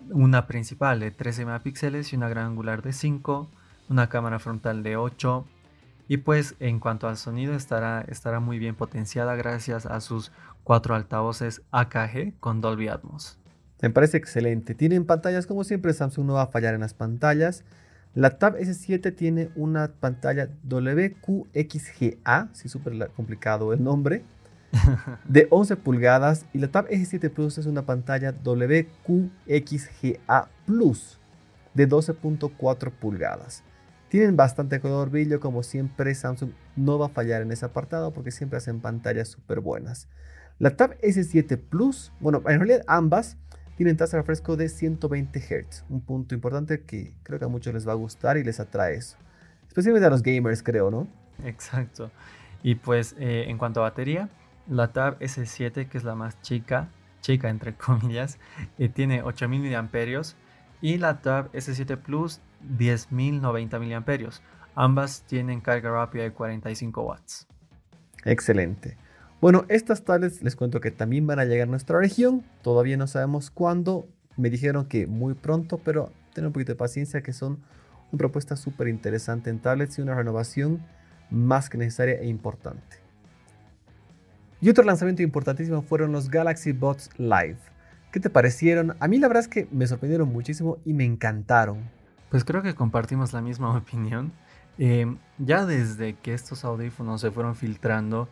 una 0.10 0.48
principal 0.48 1.00
de 1.00 1.12
13 1.12 1.46
megapíxeles 1.46 2.12
y 2.12 2.18
una 2.18 2.28
gran 2.28 2.48
angular 2.48 2.82
de 2.82 2.92
5, 2.92 3.48
una 3.88 4.10
cámara 4.10 4.38
frontal 4.38 4.84
de 4.84 4.98
8. 4.98 5.46
Y 6.10 6.18
pues 6.18 6.56
en 6.60 6.82
cuanto 6.82 7.08
al 7.08 7.16
sonido 7.16 7.56
estará, 7.56 8.02
estará 8.10 8.42
muy 8.42 8.60
bien 8.60 8.76
potenciada 8.76 9.36
gracias 9.36 9.86
a 9.86 10.02
sus 10.02 10.34
cuatro 10.66 10.94
altavoces 10.94 11.62
AKG 11.72 12.38
con 12.42 12.60
Dolby 12.60 12.90
Atmos. 12.90 13.40
Me 13.84 13.90
parece 13.90 14.16
excelente. 14.16 14.74
Tienen 14.76 15.04
pantallas, 15.04 15.46
como 15.46 15.66
siempre, 15.66 15.92
Samsung 15.92 16.26
no 16.26 16.36
va 16.36 16.44
a 16.44 16.48
fallar 16.48 16.74
en 16.74 16.80
las 16.80 16.94
pantallas. 16.94 17.66
La 18.16 18.38
Tab 18.38 18.56
S7 18.56 19.14
tiene 19.14 19.50
una 19.58 19.90
pantalla 19.90 20.48
WQXGA, 20.64 22.48
si 22.54 22.70
súper 22.70 23.10
complicado 23.10 23.74
el 23.74 23.84
nombre, 23.84 24.24
de 25.28 25.48
11 25.50 25.76
pulgadas. 25.76 26.46
Y 26.54 26.60
la 26.60 26.70
Tab 26.70 26.88
S7 26.88 27.30
Plus 27.30 27.58
es 27.58 27.66
una 27.66 27.86
pantalla 27.86 28.34
WQXGA 28.42 29.28
Plus 30.66 31.20
de 31.74 31.90
12.4 31.90 32.90
pulgadas. 32.90 33.64
Tienen 34.08 34.38
bastante 34.38 34.80
color 34.80 35.10
brillo, 35.10 35.42
como 35.42 35.62
siempre 35.62 36.16
Samsung 36.16 36.52
no 36.78 36.98
va 37.00 37.08
a 37.08 37.10
fallar 37.10 37.42
en 37.42 37.52
ese 37.52 37.66
apartado 37.66 38.14
porque 38.14 38.32
siempre 38.32 38.60
hacen 38.60 38.80
pantallas 38.80 39.28
súper 39.28 39.60
buenas. 39.60 40.08
La 40.58 40.78
Tab 40.78 40.98
S7 41.02 41.60
Plus, 41.60 42.14
bueno, 42.22 42.42
en 42.48 42.60
realidad 42.60 42.86
ambas 42.88 43.36
tienen 43.76 43.98
tasa 43.98 44.18
de 44.18 44.22
refresco 44.22 44.56
de 44.56 44.70
120 44.70 45.40
Hz, 45.40 45.86
un 45.90 46.02
punto 46.02 46.36
importante 46.36 46.82
que 46.82 47.14
creo 47.24 47.40
que 47.40 47.46
a 47.46 47.48
muchos 47.48 47.74
les 47.74 47.88
va 47.88 47.94
a 47.94 47.96
gustar 47.96 48.38
y 48.38 48.44
les 48.44 48.60
atrae 48.60 48.96
eso. 48.96 49.18
Especialmente 49.68 50.06
a 50.06 50.10
los 50.10 50.22
gamers, 50.22 50.62
creo, 50.62 50.92
¿no? 50.92 51.08
Exacto. 51.44 52.12
Y 52.62 52.76
pues 52.76 53.16
eh, 53.20 53.46
en 53.48 53.58
cuanto 53.58 53.82
a 53.82 53.84
batería, 53.90 54.30
la 54.68 54.94
Tab 54.94 55.20
S7, 55.20 55.88
que 55.88 55.98
es 55.98 56.04
la 56.04 56.16
más 56.16 56.42
chica, 56.42 56.90
chica 57.22 57.50
entre 57.50 57.74
comillas, 57.78 58.38
eh, 58.78 58.90
tiene 58.90 59.24
8000 59.24 59.72
mAh 59.72 60.22
y 60.82 60.98
la 60.98 61.22
Tab 61.22 61.52
S7 61.54 61.98
Plus 61.98 62.42
10.090 62.78 63.80
mAh. 63.80 64.32
Ambas 64.76 65.24
tienen 65.28 65.62
carga 65.62 65.92
rápida 65.92 66.24
de 66.24 66.32
45 66.32 67.04
watts. 67.04 67.48
Excelente. 68.26 68.98
Bueno, 69.44 69.66
estas 69.68 70.06
tablets 70.06 70.42
les 70.42 70.56
cuento 70.56 70.80
que 70.80 70.90
también 70.90 71.28
van 71.28 71.38
a 71.38 71.44
llegar 71.44 71.68
a 71.68 71.70
nuestra 71.70 72.00
región. 72.00 72.46
Todavía 72.62 72.96
no 72.96 73.08
sabemos 73.08 73.52
cuándo. 73.52 74.08
Me 74.38 74.50
dijeron 74.50 74.86
que 74.86 75.06
muy 75.06 75.34
pronto, 75.34 75.82
pero 75.84 76.14
tengan 76.34 76.48
un 76.48 76.54
poquito 76.54 76.72
de 76.72 76.78
paciencia 76.78 77.22
que 77.22 77.34
son 77.34 77.60
una 78.14 78.20
propuesta 78.20 78.56
súper 78.56 78.88
interesante 78.88 79.50
en 79.50 79.60
tablets 79.60 79.98
y 79.98 80.02
una 80.02 80.16
renovación 80.16 80.82
más 81.30 81.70
que 81.70 81.78
necesaria 81.78 82.22
e 82.22 82.28
importante. 82.28 83.00
Y 84.62 84.70
otro 84.70 84.86
lanzamiento 84.86 85.24
importantísimo 85.24 85.82
fueron 85.82 86.14
los 86.14 86.30
Galaxy 86.30 86.72
Buds 86.72 87.10
Live. 87.18 87.58
¿Qué 88.14 88.22
te 88.22 88.30
parecieron? 88.30 88.96
A 89.02 89.10
mí 89.10 89.18
la 89.18 89.28
verdad 89.28 89.44
es 89.44 89.50
que 89.50 89.68
me 89.72 89.86
sorprendieron 89.88 90.32
muchísimo 90.32 90.78
y 90.86 90.94
me 90.94 91.04
encantaron. 91.04 91.80
Pues 92.30 92.46
creo 92.46 92.62
que 92.62 92.76
compartimos 92.76 93.34
la 93.34 93.42
misma 93.42 93.76
opinión. 93.78 94.32
Eh, 94.78 95.18
ya 95.38 95.66
desde 95.66 96.14
que 96.14 96.34
estos 96.34 96.64
audífonos 96.64 97.20
se 97.20 97.30
fueron 97.30 97.58
filtrando, 97.58 98.30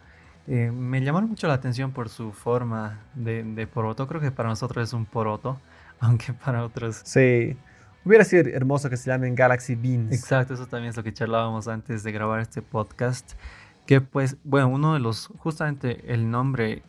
eh, 0.47 0.71
me 0.71 1.01
llamaron 1.01 1.30
mucho 1.30 1.47
la 1.47 1.54
atención 1.54 1.91
por 1.91 2.10
su 2.10 2.32
forma 2.32 2.99
de, 3.13 3.43
de, 3.43 3.67
poroto. 3.67 4.08
Creo 4.08 4.21
que 4.21 4.32
para 4.32 4.49
nosotros 4.49 4.89
es 4.89 4.93
un 4.93 5.06
poroto, 5.06 5.60
aunque 5.99 6.34
para 6.34 6.65
otros... 6.65 7.01
Sí, 7.04 7.56
hubiera 8.04 8.23
sido 8.23 8.49
hermoso 8.49 8.89
que 8.89 8.97
se 8.97 9.10
llamen 9.10 9.36
Galaxy 9.36 9.75
Beans. 9.75 10.12
Exacto, 10.12 10.54
eso 10.54 10.67
también 10.67 10.89
es 10.89 10.97
lo 10.97 11.04
que 11.04 11.13
charlábamos 11.13 11.67
antes 11.67 12.04
de 12.04 12.12
grabar 12.12 12.39
este 12.39 12.62
podcast. 12.62 13.34
Que 13.86 14.01
pues, 14.01 14.38
bueno, 14.43 14.69
uno 14.69 14.93
de 14.93 14.99
los, 14.99 15.27
justamente 15.38 16.12
el 16.12 16.30
nombre 16.30 16.84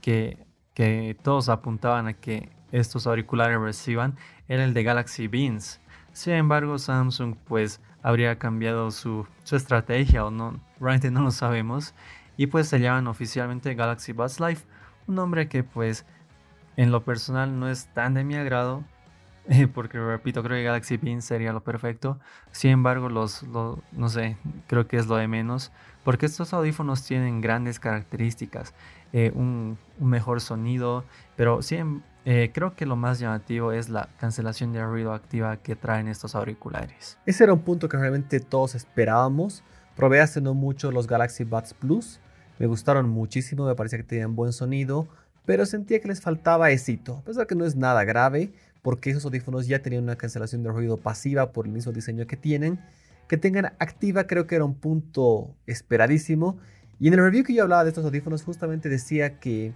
que, 0.00 0.44
que 0.74 1.16
todos 1.22 1.48
apuntaban 1.48 2.06
a 2.06 2.14
que 2.14 2.50
estos 2.72 3.06
auriculares 3.06 3.60
reciban 3.60 4.16
era 4.48 4.64
el 4.64 4.74
de 4.74 4.82
Galaxy 4.82 5.28
Beans. 5.28 5.80
Sin 6.12 6.32
embargo, 6.32 6.78
Samsung 6.78 7.36
pues 7.46 7.80
habría 8.02 8.38
cambiado 8.38 8.90
su, 8.90 9.26
su 9.42 9.56
estrategia 9.56 10.24
o 10.24 10.30
no, 10.30 10.60
realmente 10.80 11.10
no 11.10 11.22
lo 11.22 11.30
sabemos 11.30 11.94
y 12.36 12.46
pues 12.46 12.68
se 12.68 12.80
llaman 12.80 13.06
oficialmente 13.06 13.74
Galaxy 13.74 14.12
Buds 14.12 14.40
Life, 14.40 14.66
un 15.06 15.14
nombre 15.16 15.48
que 15.48 15.64
pues 15.64 16.04
en 16.76 16.90
lo 16.90 17.04
personal 17.04 17.58
no 17.58 17.68
es 17.68 17.86
tan 17.94 18.14
de 18.14 18.24
mi 18.24 18.34
agrado, 18.34 18.84
porque 19.74 19.98
repito, 19.98 20.42
creo 20.42 20.56
que 20.56 20.64
Galaxy 20.64 20.96
Beans 20.96 21.24
sería 21.24 21.52
lo 21.52 21.62
perfecto. 21.62 22.18
Sin 22.50 22.70
embargo, 22.70 23.08
los, 23.08 23.44
no 23.44 24.08
sé, 24.08 24.36
creo 24.66 24.86
que 24.86 24.96
es 24.96 25.06
lo 25.06 25.16
de 25.16 25.28
menos, 25.28 25.72
porque 26.04 26.26
estos 26.26 26.52
audífonos 26.52 27.04
tienen 27.04 27.40
grandes 27.40 27.78
características, 27.78 28.74
eh, 29.12 29.32
un, 29.34 29.78
mejor 29.98 30.40
sonido, 30.40 31.04
pero 31.36 31.62
sí, 31.62 31.78
eh, 32.24 32.50
creo 32.52 32.74
que 32.74 32.86
lo 32.86 32.96
más 32.96 33.18
llamativo 33.18 33.72
es 33.72 33.88
la 33.88 34.08
cancelación 34.18 34.72
de 34.72 34.84
ruido 34.84 35.12
activa 35.12 35.56
que 35.58 35.76
traen 35.76 36.08
estos 36.08 36.34
auriculares. 36.34 37.18
Ese 37.24 37.44
era 37.44 37.52
un 37.52 37.60
punto 37.60 37.88
que 37.88 37.96
realmente 37.96 38.40
todos 38.40 38.74
esperábamos. 38.74 39.62
Probé 39.94 40.20
hace 40.20 40.40
no 40.40 40.52
mucho 40.52 40.90
los 40.90 41.06
Galaxy 41.06 41.44
Buds 41.44 41.72
Plus 41.74 42.20
me 42.58 42.66
gustaron 42.66 43.08
muchísimo, 43.08 43.66
me 43.66 43.74
parecía 43.74 43.98
que 43.98 44.04
tenían 44.04 44.34
buen 44.34 44.52
sonido, 44.52 45.08
pero 45.44 45.66
sentía 45.66 46.00
que 46.00 46.08
les 46.08 46.20
faltaba 46.20 46.70
éxito, 46.70 47.18
a 47.18 47.22
pesar 47.22 47.46
que 47.46 47.54
no 47.54 47.64
es 47.64 47.76
nada 47.76 48.04
grave, 48.04 48.52
porque 48.82 49.10
esos 49.10 49.24
audífonos 49.24 49.66
ya 49.66 49.82
tenían 49.82 50.04
una 50.04 50.16
cancelación 50.16 50.62
de 50.62 50.70
ruido 50.70 50.96
pasiva 50.96 51.52
por 51.52 51.66
el 51.66 51.72
mismo 51.72 51.92
diseño 51.92 52.26
que 52.26 52.36
tienen. 52.36 52.78
Que 53.26 53.36
tengan 53.36 53.72
activa 53.80 54.28
creo 54.28 54.46
que 54.46 54.54
era 54.54 54.64
un 54.64 54.74
punto 54.74 55.56
esperadísimo. 55.66 56.56
Y 57.00 57.08
en 57.08 57.14
el 57.14 57.24
review 57.24 57.42
que 57.42 57.52
yo 57.52 57.64
hablaba 57.64 57.82
de 57.82 57.90
estos 57.90 58.04
audífonos 58.04 58.44
justamente 58.44 58.88
decía 58.88 59.40
que 59.40 59.72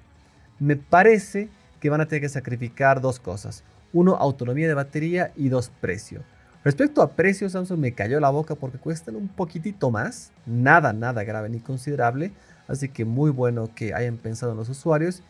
me 0.60 0.76
parece 0.76 1.48
que 1.80 1.90
van 1.90 2.00
a 2.00 2.06
tener 2.06 2.22
que 2.22 2.28
sacrificar 2.28 3.00
dos 3.00 3.18
cosas. 3.18 3.64
Uno, 3.92 4.14
autonomía 4.14 4.68
de 4.68 4.74
batería 4.74 5.32
y 5.34 5.48
dos, 5.48 5.72
precio. 5.80 6.22
Respecto 6.62 7.02
a 7.02 7.12
precio, 7.12 7.48
Samsung 7.48 7.80
me 7.80 7.92
cayó 7.92 8.20
la 8.20 8.30
boca 8.30 8.54
porque 8.54 8.78
cuestan 8.78 9.16
un 9.16 9.26
poquitito 9.26 9.90
más, 9.90 10.30
nada, 10.46 10.92
nada 10.92 11.24
grave 11.24 11.48
ni 11.48 11.58
considerable, 11.58 12.32
Así 12.70 12.88
que 12.88 13.04
muy 13.04 13.30
bueno 13.30 13.68
que 13.74 13.92
hayan 13.94 14.16
pensado 14.16 14.52
en 14.52 14.58
los 14.58 14.68
usuarios. 14.68 15.22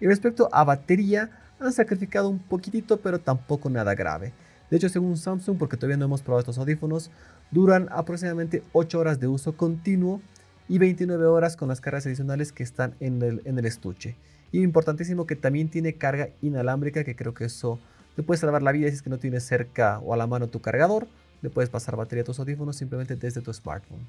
Y 0.00 0.06
respecto 0.06 0.48
a 0.52 0.62
batería, 0.62 1.30
han 1.58 1.72
sacrificado 1.72 2.28
un 2.28 2.38
poquitito, 2.38 3.00
pero 3.00 3.18
tampoco 3.18 3.68
nada 3.68 3.94
grave. 3.94 4.32
De 4.70 4.76
hecho, 4.76 4.88
según 4.88 5.16
Samsung, 5.16 5.58
porque 5.58 5.76
todavía 5.76 5.96
no 5.96 6.04
hemos 6.04 6.22
probado 6.22 6.40
estos 6.40 6.58
audífonos, 6.58 7.10
duran 7.50 7.88
aproximadamente 7.90 8.62
8 8.72 8.98
horas 8.98 9.18
de 9.18 9.26
uso 9.26 9.56
continuo 9.56 10.20
y 10.68 10.78
29 10.78 11.26
horas 11.26 11.56
con 11.56 11.68
las 11.68 11.80
cargas 11.80 12.06
adicionales 12.06 12.52
que 12.52 12.62
están 12.62 12.94
en 13.00 13.20
el, 13.22 13.42
en 13.44 13.58
el 13.58 13.66
estuche. 13.66 14.16
Y 14.52 14.62
importantísimo 14.62 15.26
que 15.26 15.34
también 15.34 15.68
tiene 15.68 15.94
carga 15.94 16.28
inalámbrica, 16.42 17.02
que 17.02 17.16
creo 17.16 17.34
que 17.34 17.46
eso 17.46 17.80
te 18.14 18.22
puede 18.22 18.38
salvar 18.38 18.62
la 18.62 18.70
vida 18.70 18.88
si 18.88 18.94
es 18.94 19.02
que 19.02 19.10
no 19.10 19.18
tienes 19.18 19.44
cerca 19.44 19.98
o 19.98 20.14
a 20.14 20.16
la 20.16 20.28
mano 20.28 20.48
tu 20.48 20.60
cargador. 20.60 21.08
Le 21.42 21.50
puedes 21.50 21.70
pasar 21.70 21.96
batería 21.96 22.22
a 22.22 22.24
tus 22.24 22.38
audífonos 22.38 22.76
simplemente 22.76 23.16
desde 23.16 23.40
tu 23.40 23.52
smartphone. 23.52 24.06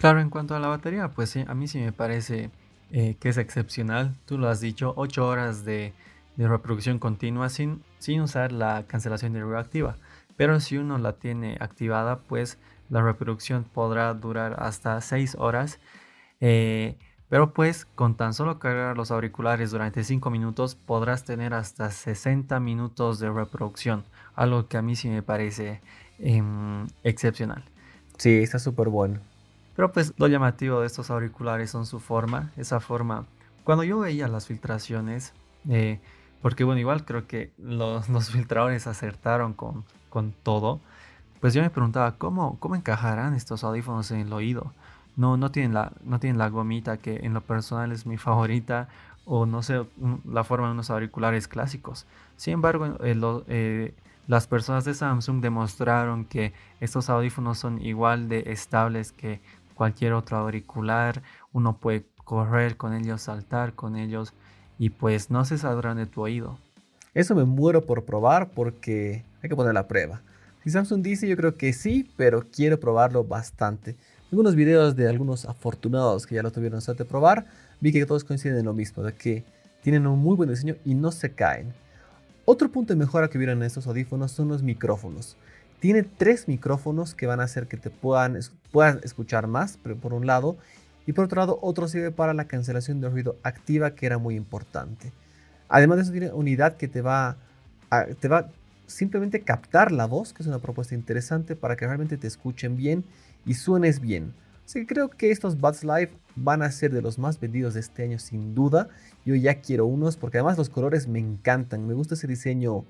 Claro, 0.00 0.22
en 0.22 0.30
cuanto 0.30 0.54
a 0.54 0.60
la 0.60 0.68
batería, 0.68 1.08
pues 1.08 1.28
sí, 1.28 1.44
a 1.46 1.52
mí 1.52 1.68
sí 1.68 1.78
me 1.78 1.92
parece 1.92 2.50
eh, 2.90 3.16
que 3.20 3.28
es 3.28 3.36
excepcional. 3.36 4.16
Tú 4.24 4.38
lo 4.38 4.48
has 4.48 4.58
dicho, 4.58 4.94
8 4.96 5.28
horas 5.28 5.66
de, 5.66 5.92
reproducción 6.38 6.98
continua 6.98 7.50
sin, 7.50 7.82
usar 8.22 8.50
la 8.50 8.84
cancelación 8.86 9.34
de 9.34 9.42
ruido 9.42 9.58
activa. 9.58 9.96
Pero 10.38 10.58
si 10.58 10.78
uno 10.78 10.96
la 10.96 11.12
tiene 11.12 11.58
activada, 11.60 12.20
pues 12.20 12.56
la 12.88 13.02
reproducción 13.02 13.64
podrá 13.64 14.14
durar 14.14 14.56
hasta 14.58 14.98
6 15.02 15.36
horas. 15.38 15.80
Eh, 16.40 16.96
pero 17.28 17.52
pues 17.52 17.84
con 17.84 18.16
tan 18.16 18.32
solo 18.32 18.58
cargar 18.58 18.96
los 18.96 19.10
auriculares 19.10 19.70
durante 19.70 20.02
5 20.02 20.30
minutos 20.30 20.76
podrás 20.76 21.24
tener 21.24 21.52
hasta 21.52 21.90
60 21.90 22.58
minutos 22.58 23.18
de 23.18 23.28
reproducción. 23.30 24.04
Algo 24.34 24.66
que 24.66 24.78
a 24.78 24.82
mí 24.82 24.96
sí 24.96 25.10
me 25.10 25.22
parece 25.22 25.82
em, 26.18 26.86
excepcional. 27.04 27.64
Sí, 28.16 28.38
está 28.38 28.58
súper 28.58 28.88
bueno. 28.88 29.20
Pero 29.76 29.92
pues 29.92 30.12
lo 30.16 30.26
llamativo 30.26 30.80
de 30.80 30.86
estos 30.86 31.10
auriculares 31.10 31.70
son 31.70 31.86
su 31.86 32.00
forma, 32.00 32.50
esa 32.56 32.80
forma. 32.80 33.26
Cuando 33.64 33.84
yo 33.84 34.00
veía 34.00 34.28
las 34.28 34.46
filtraciones, 34.46 35.32
eh, 35.68 36.00
porque 36.42 36.64
bueno, 36.64 36.80
igual 36.80 37.04
creo 37.04 37.26
que 37.26 37.52
los, 37.58 38.30
filtradores 38.30 38.86
acertaron 38.86 39.54
con, 39.54 39.84
con 40.08 40.32
todo, 40.42 40.80
pues 41.40 41.54
yo 41.54 41.62
me 41.62 41.70
preguntaba 41.70 42.12
cómo, 42.16 42.58
cómo 42.60 42.76
encajarán 42.76 43.34
estos 43.34 43.64
audífonos 43.64 44.10
en 44.10 44.20
el 44.20 44.32
oído. 44.32 44.72
No, 45.16 45.36
no, 45.36 45.50
tienen 45.50 45.74
la, 45.74 45.92
no 46.04 46.20
tienen 46.20 46.38
la 46.38 46.48
gomita 46.48 46.96
que 46.98 47.16
en 47.22 47.34
lo 47.34 47.40
personal 47.40 47.92
es 47.92 48.06
mi 48.06 48.16
favorita 48.18 48.88
o 49.24 49.46
no 49.46 49.62
sé, 49.62 49.84
la 50.24 50.44
forma 50.44 50.66
de 50.66 50.72
unos 50.72 50.90
auriculares 50.90 51.46
clásicos. 51.46 52.06
Sin 52.36 52.54
embargo, 52.54 52.86
eh, 53.04 53.14
eh, 53.48 53.94
las 54.26 54.46
personas 54.46 54.84
de 54.84 54.94
Samsung 54.94 55.40
demostraron 55.40 56.24
que 56.24 56.52
estos 56.80 57.10
audífonos 57.10 57.58
son 57.58 57.80
igual 57.82 58.28
de 58.28 58.44
estables 58.46 59.12
que 59.12 59.40
cualquier 59.80 60.12
otro 60.12 60.36
auricular, 60.36 61.22
uno 61.54 61.78
puede 61.78 62.04
correr 62.22 62.76
con 62.76 62.92
ellos, 62.92 63.22
saltar 63.22 63.72
con 63.72 63.96
ellos 63.96 64.34
y 64.78 64.90
pues 64.90 65.30
no 65.30 65.46
se 65.46 65.56
saldrán 65.56 65.96
de 65.96 66.04
tu 66.04 66.20
oído. 66.20 66.58
Eso 67.14 67.34
me 67.34 67.44
muero 67.44 67.86
por 67.86 68.04
probar 68.04 68.50
porque 68.50 69.24
hay 69.42 69.48
que 69.48 69.56
poner 69.56 69.72
la 69.72 69.88
prueba. 69.88 70.20
Si 70.62 70.68
Samsung 70.68 71.00
dice 71.00 71.26
yo 71.26 71.34
creo 71.34 71.56
que 71.56 71.72
sí, 71.72 72.06
pero 72.18 72.44
quiero 72.54 72.78
probarlo 72.78 73.24
bastante. 73.24 73.96
Algunos 74.30 74.54
videos 74.54 74.96
de 74.96 75.08
algunos 75.08 75.46
afortunados 75.46 76.26
que 76.26 76.34
ya 76.34 76.42
lo 76.42 76.52
tuvieron 76.52 76.82
suerte 76.82 77.04
de 77.04 77.08
probar, 77.08 77.46
vi 77.80 77.90
que 77.90 78.04
todos 78.04 78.22
coinciden 78.22 78.58
en 78.58 78.66
lo 78.66 78.74
mismo, 78.74 79.02
de 79.02 79.14
que 79.14 79.44
tienen 79.82 80.06
un 80.06 80.18
muy 80.18 80.36
buen 80.36 80.50
diseño 80.50 80.76
y 80.84 80.94
no 80.94 81.10
se 81.10 81.32
caen. 81.32 81.72
Otro 82.44 82.70
punto 82.70 82.92
de 82.92 82.98
mejora 82.98 83.28
que 83.30 83.38
vieron 83.38 83.56
en 83.56 83.64
estos 83.64 83.86
audífonos 83.86 84.30
son 84.30 84.48
los 84.48 84.62
micrófonos. 84.62 85.38
Tiene 85.80 86.02
tres 86.02 86.46
micrófonos 86.46 87.14
que 87.14 87.26
van 87.26 87.40
a 87.40 87.44
hacer 87.44 87.66
que 87.66 87.76
te 87.76 87.90
puedan, 87.90 88.38
puedan 88.70 89.00
escuchar 89.02 89.46
más, 89.46 89.78
por 89.78 90.14
un 90.14 90.26
lado. 90.26 90.56
Y 91.06 91.12
por 91.12 91.24
otro 91.24 91.40
lado, 91.40 91.58
otro 91.62 91.88
sirve 91.88 92.10
para 92.10 92.34
la 92.34 92.44
cancelación 92.44 93.00
de 93.00 93.08
ruido 93.08 93.36
activa, 93.42 93.94
que 93.94 94.06
era 94.06 94.18
muy 94.18 94.36
importante. 94.36 95.12
Además 95.68 95.96
de 95.96 96.02
eso, 96.02 96.12
tiene 96.12 96.32
unidad 96.32 96.76
que 96.76 96.86
te 96.86 97.00
va, 97.00 97.36
a, 97.90 98.04
te 98.06 98.28
va 98.28 98.50
simplemente 98.86 99.40
captar 99.40 99.92
la 99.92 100.06
voz, 100.06 100.32
que 100.32 100.42
es 100.42 100.46
una 100.46 100.58
propuesta 100.58 100.94
interesante 100.94 101.56
para 101.56 101.76
que 101.76 101.86
realmente 101.86 102.16
te 102.16 102.26
escuchen 102.26 102.76
bien 102.76 103.04
y 103.46 103.54
suenes 103.54 104.00
bien. 104.00 104.34
Así 104.66 104.80
que 104.80 104.86
creo 104.86 105.08
que 105.08 105.30
estos 105.30 105.58
Buds 105.58 105.82
Live 105.82 106.10
van 106.36 106.62
a 106.62 106.70
ser 106.70 106.92
de 106.92 107.02
los 107.02 107.18
más 107.18 107.40
vendidos 107.40 107.74
de 107.74 107.80
este 107.80 108.04
año 108.04 108.18
sin 108.18 108.54
duda. 108.54 108.88
Yo 109.24 109.34
ya 109.34 109.60
quiero 109.60 109.86
unos 109.86 110.16
porque 110.16 110.38
además 110.38 110.58
los 110.58 110.68
colores 110.68 111.08
me 111.08 111.18
encantan. 111.18 111.86
Me 111.86 111.94
gusta 111.94 112.14
ese 112.14 112.26
diseño 112.26 112.84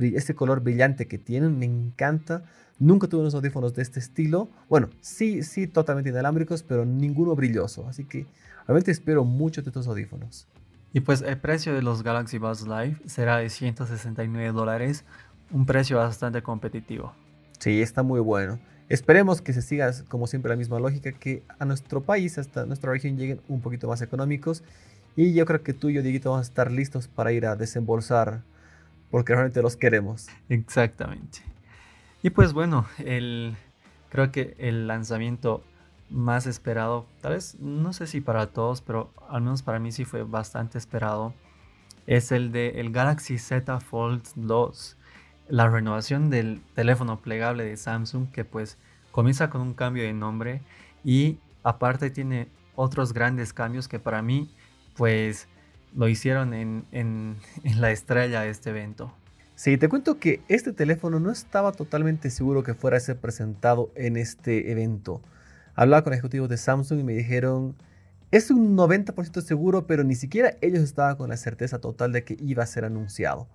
ese 0.00 0.34
color 0.34 0.60
brillante 0.60 1.06
que 1.06 1.18
tienen, 1.18 1.58
me 1.58 1.66
encanta. 1.66 2.44
Nunca 2.78 3.06
tuve 3.06 3.20
unos 3.20 3.34
audífonos 3.34 3.74
de 3.74 3.82
este 3.82 4.00
estilo. 4.00 4.48
Bueno, 4.68 4.90
sí, 5.00 5.42
sí, 5.42 5.66
totalmente 5.66 6.10
inalámbricos, 6.10 6.62
pero 6.62 6.84
ninguno 6.84 7.34
brilloso. 7.36 7.86
Así 7.88 8.04
que 8.04 8.26
realmente 8.66 8.90
espero 8.90 9.24
mucho 9.24 9.62
de 9.62 9.68
estos 9.68 9.86
audífonos. 9.86 10.48
Y 10.92 11.00
pues 11.00 11.22
el 11.22 11.38
precio 11.38 11.74
de 11.74 11.82
los 11.82 12.02
Galaxy 12.02 12.38
Buds 12.38 12.66
Live 12.66 12.96
será 13.06 13.38
de 13.38 13.48
169 13.48 14.52
dólares, 14.52 15.04
un 15.50 15.64
precio 15.64 15.96
bastante 15.96 16.42
competitivo. 16.42 17.14
Sí, 17.58 17.80
está 17.80 18.02
muy 18.02 18.20
bueno. 18.20 18.58
Esperemos 18.88 19.40
que 19.40 19.54
se 19.54 19.62
siga, 19.62 19.90
como 20.08 20.26
siempre, 20.26 20.50
la 20.50 20.56
misma 20.56 20.78
lógica, 20.78 21.12
que 21.12 21.44
a 21.58 21.64
nuestro 21.64 22.02
país, 22.02 22.36
hasta 22.36 22.66
nuestra 22.66 22.92
región, 22.92 23.16
lleguen 23.16 23.40
un 23.48 23.62
poquito 23.62 23.88
más 23.88 24.02
económicos. 24.02 24.62
Y 25.16 25.32
yo 25.32 25.46
creo 25.46 25.62
que 25.62 25.72
tú 25.72 25.88
y 25.88 25.94
yo, 25.94 26.02
Dieguito, 26.02 26.30
vamos 26.30 26.46
a 26.46 26.50
estar 26.50 26.70
listos 26.70 27.08
para 27.08 27.32
ir 27.32 27.46
a 27.46 27.56
desembolsar, 27.56 28.42
porque 29.12 29.34
realmente 29.34 29.60
los 29.60 29.76
queremos. 29.76 30.26
Exactamente. 30.48 31.40
Y 32.22 32.30
pues 32.30 32.54
bueno, 32.54 32.86
el, 32.98 33.54
creo 34.08 34.32
que 34.32 34.56
el 34.58 34.88
lanzamiento 34.88 35.62
más 36.08 36.46
esperado, 36.46 37.06
tal 37.20 37.34
vez 37.34 37.56
no 37.60 37.92
sé 37.92 38.06
si 38.06 38.22
para 38.22 38.46
todos, 38.46 38.80
pero 38.80 39.12
al 39.28 39.42
menos 39.42 39.62
para 39.62 39.78
mí 39.78 39.92
sí 39.92 40.06
fue 40.06 40.22
bastante 40.22 40.78
esperado, 40.78 41.34
es 42.06 42.32
el 42.32 42.52
de 42.52 42.80
el 42.80 42.90
Galaxy 42.90 43.36
Z 43.36 43.80
Fold 43.80 44.22
2, 44.34 44.96
la 45.48 45.68
renovación 45.68 46.30
del 46.30 46.62
teléfono 46.74 47.20
plegable 47.20 47.64
de 47.64 47.76
Samsung 47.76 48.30
que 48.30 48.46
pues 48.46 48.78
comienza 49.10 49.50
con 49.50 49.60
un 49.60 49.74
cambio 49.74 50.04
de 50.04 50.14
nombre 50.14 50.62
y 51.04 51.36
aparte 51.62 52.08
tiene 52.08 52.48
otros 52.76 53.12
grandes 53.12 53.52
cambios 53.52 53.88
que 53.88 53.98
para 53.98 54.22
mí 54.22 54.50
pues 54.96 55.48
lo 55.94 56.08
hicieron 56.08 56.54
en, 56.54 56.84
en 56.92 57.36
la 57.80 57.90
estrella 57.90 58.42
de 58.42 58.50
este 58.50 58.70
evento. 58.70 59.12
Sí, 59.54 59.76
te 59.76 59.88
cuento 59.88 60.18
que 60.18 60.40
este 60.48 60.72
teléfono 60.72 61.20
no 61.20 61.30
estaba 61.30 61.72
totalmente 61.72 62.30
seguro 62.30 62.62
que 62.62 62.74
fuera 62.74 62.96
a 62.96 63.00
ser 63.00 63.18
presentado 63.18 63.92
en 63.94 64.16
este 64.16 64.72
evento. 64.72 65.22
Hablaba 65.74 66.02
con 66.02 66.12
ejecutivos 66.12 66.48
de 66.48 66.56
Samsung 66.56 67.00
y 67.00 67.04
me 67.04 67.12
dijeron, 67.12 67.76
es 68.32 68.50
un 68.50 68.76
90% 68.76 69.42
seguro, 69.42 69.86
pero 69.86 70.04
ni 70.04 70.14
siquiera 70.14 70.56
ellos 70.62 70.82
estaban 70.82 71.16
con 71.16 71.28
la 71.28 71.36
certeza 71.36 71.80
total 71.80 72.12
de 72.12 72.24
que 72.24 72.36
iba 72.40 72.62
a 72.62 72.66
ser 72.66 72.84
anunciado. 72.86 73.46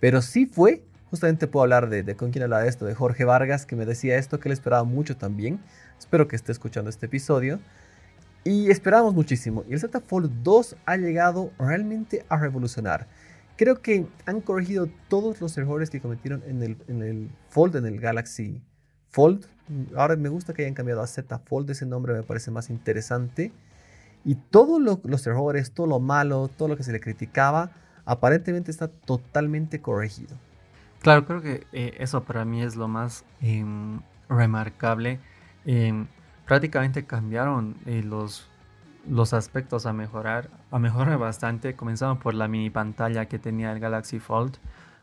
Pero 0.00 0.22
sí 0.22 0.46
fue, 0.46 0.82
justamente 1.10 1.46
puedo 1.46 1.62
hablar 1.62 1.88
de, 1.90 2.16
con 2.16 2.30
quién 2.30 2.42
hablaba 2.42 2.62
de 2.62 2.70
esto, 2.70 2.86
de 2.86 2.94
Jorge 2.94 3.24
Vargas, 3.24 3.66
que 3.66 3.76
me 3.76 3.84
decía 3.84 4.16
esto, 4.16 4.40
que 4.40 4.48
él 4.48 4.54
esperaba 4.54 4.84
mucho 4.84 5.16
también. 5.16 5.60
Espero 5.98 6.26
que 6.26 6.36
esté 6.36 6.52
escuchando 6.52 6.90
este 6.90 7.06
episodio. 7.06 7.60
Y 8.44 8.70
esperábamos 8.70 9.14
muchísimo. 9.14 9.64
Y 9.68 9.72
el 9.72 9.80
Z 9.80 10.00
Fold 10.00 10.30
2 10.42 10.76
ha 10.84 10.96
llegado 10.96 11.50
realmente 11.58 12.24
a 12.28 12.36
revolucionar. 12.36 13.06
Creo 13.56 13.80
que 13.80 14.06
han 14.26 14.40
corregido 14.40 14.88
todos 15.08 15.40
los 15.40 15.56
errores 15.56 15.88
que 15.88 16.00
cometieron 16.00 16.42
en 16.46 16.62
el, 16.62 16.76
en 16.88 17.02
el 17.02 17.30
Fold, 17.48 17.76
en 17.76 17.86
el 17.86 18.00
Galaxy 18.00 18.60
Fold. 19.10 19.46
Ahora 19.96 20.16
me 20.16 20.28
gusta 20.28 20.52
que 20.52 20.62
hayan 20.62 20.74
cambiado 20.74 21.00
a 21.00 21.06
Z 21.06 21.38
Fold, 21.38 21.70
ese 21.70 21.86
nombre 21.86 22.12
me 22.12 22.22
parece 22.22 22.50
más 22.50 22.68
interesante. 22.68 23.52
Y 24.24 24.34
todos 24.34 24.80
los 24.80 25.26
errores, 25.26 25.72
todo 25.72 25.86
lo 25.86 26.00
malo, 26.00 26.48
todo 26.48 26.68
lo 26.68 26.76
que 26.76 26.82
se 26.82 26.92
le 26.92 27.00
criticaba, 27.00 27.70
aparentemente 28.04 28.70
está 28.70 28.88
totalmente 28.88 29.80
corregido. 29.80 30.36
Claro, 31.00 31.26
creo 31.26 31.42
que 31.42 31.66
eh, 31.72 31.94
eso 31.98 32.24
para 32.24 32.44
mí 32.44 32.62
es 32.62 32.76
lo 32.76 32.88
más 32.88 33.24
em, 33.42 34.00
remarcable. 34.28 35.20
Em, 35.66 36.06
prácticamente 36.46 37.06
cambiaron 37.06 37.76
eh, 37.86 38.02
los 38.02 38.48
los 39.08 39.32
aspectos 39.34 39.86
a 39.86 39.92
mejorar, 39.92 40.50
a 40.70 40.78
mejorar 40.78 41.18
bastante, 41.18 41.74
comenzando 41.76 42.18
por 42.18 42.34
la 42.34 42.48
mini 42.48 42.70
pantalla 42.70 43.26
que 43.26 43.38
tenía 43.38 43.72
el 43.72 43.80
Galaxy 43.80 44.18
Fold. 44.18 44.56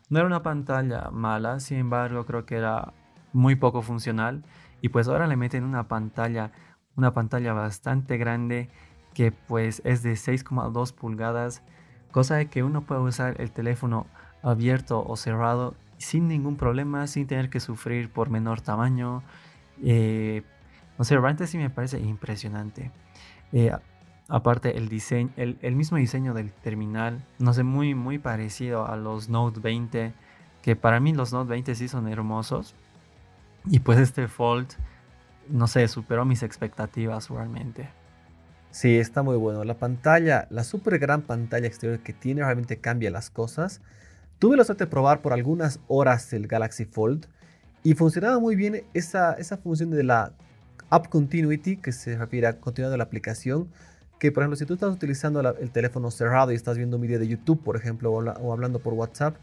No 0.08 0.18
era 0.18 0.26
una 0.26 0.42
pantalla 0.42 1.10
mala, 1.10 1.60
sin 1.60 1.78
embargo 1.78 2.26
creo 2.26 2.44
que 2.44 2.56
era 2.56 2.92
muy 3.32 3.56
poco 3.56 3.82
funcional 3.82 4.42
y 4.80 4.88
pues 4.88 5.08
ahora 5.08 5.26
le 5.26 5.36
meten 5.36 5.64
una 5.64 5.88
pantalla, 5.88 6.50
una 6.96 7.14
pantalla 7.14 7.52
bastante 7.52 8.18
grande 8.18 8.68
que 9.14 9.32
pues 9.32 9.80
es 9.84 10.02
de 10.02 10.12
6,2 10.12 10.92
pulgadas, 10.92 11.62
cosa 12.10 12.36
de 12.36 12.46
que 12.46 12.62
uno 12.62 12.82
puede 12.82 13.00
usar 13.00 13.40
el 13.40 13.52
teléfono 13.52 14.06
abierto 14.42 15.04
o 15.06 15.16
cerrado 15.16 15.74
sin 15.98 16.26
ningún 16.28 16.56
problema, 16.56 17.06
sin 17.06 17.26
tener 17.26 17.48
que 17.48 17.60
sufrir 17.60 18.10
por 18.10 18.28
menor 18.28 18.60
tamaño. 18.60 19.22
Eh, 19.82 20.42
sé, 21.04 21.14
realmente 21.14 21.46
sí 21.46 21.58
me 21.58 21.70
parece 21.70 21.98
impresionante. 22.00 22.90
Eh, 23.52 23.72
Aparte, 24.32 24.78
el, 24.78 24.88
diseño, 24.88 25.30
el, 25.36 25.76
mismo 25.76 25.98
diseño 25.98 26.32
del 26.32 26.52
terminal, 26.52 27.22
no 27.38 27.52
sé, 27.52 27.64
muy, 27.64 27.94
muy 27.94 28.18
parecido 28.18 28.86
a 28.86 28.96
los 28.96 29.28
Note 29.28 29.60
20, 29.60 30.14
que 30.62 30.74
para 30.74 31.00
mí 31.00 31.12
los 31.12 31.34
Note 31.34 31.50
20 31.50 31.74
sí 31.74 31.86
son 31.86 32.08
hermosos. 32.08 32.74
Y 33.66 33.80
pues 33.80 33.98
este 33.98 34.28
Fold, 34.28 34.68
no 35.50 35.66
sé, 35.66 35.86
superó 35.86 36.24
mis 36.24 36.42
expectativas 36.42 37.28
realmente. 37.28 37.90
Sí, 38.70 38.96
está 38.96 39.22
muy 39.22 39.36
bueno. 39.36 39.64
La 39.64 39.74
pantalla, 39.74 40.46
la 40.48 40.64
super 40.64 40.98
gran 40.98 41.20
pantalla 41.20 41.66
exterior 41.66 41.98
que 41.98 42.14
tiene 42.14 42.42
realmente 42.42 42.78
cambia 42.78 43.10
las 43.10 43.28
cosas. 43.28 43.82
Tuve 44.38 44.56
la 44.56 44.64
suerte 44.64 44.84
de 44.84 44.90
probar 44.90 45.20
por 45.20 45.34
algunas 45.34 45.78
horas 45.88 46.32
el 46.32 46.46
Galaxy 46.46 46.86
Fold 46.86 47.26
y 47.82 47.92
funcionaba 47.92 48.38
muy 48.38 48.56
bien 48.56 48.84
esa, 48.94 49.34
esa 49.34 49.58
función 49.58 49.90
de 49.90 50.04
la 50.04 50.32
App 50.92 51.08
Continuity, 51.08 51.78
que 51.78 51.90
se 51.90 52.18
refiere 52.18 52.46
a 52.46 52.60
continuar 52.60 52.96
la 52.98 53.04
aplicación 53.04 53.68
que, 54.18 54.30
por 54.30 54.42
ejemplo, 54.42 54.56
si 54.56 54.66
tú 54.66 54.74
estás 54.74 54.92
utilizando 54.92 55.40
el 55.40 55.70
teléfono 55.70 56.10
cerrado 56.10 56.52
y 56.52 56.54
estás 56.54 56.76
viendo 56.76 56.96
un 56.96 57.02
video 57.02 57.18
de 57.18 57.26
YouTube, 57.26 57.64
por 57.64 57.76
ejemplo, 57.76 58.12
o, 58.12 58.52
hablando 58.52 58.78
por 58.78 58.92
WhatsApp, 58.92 59.36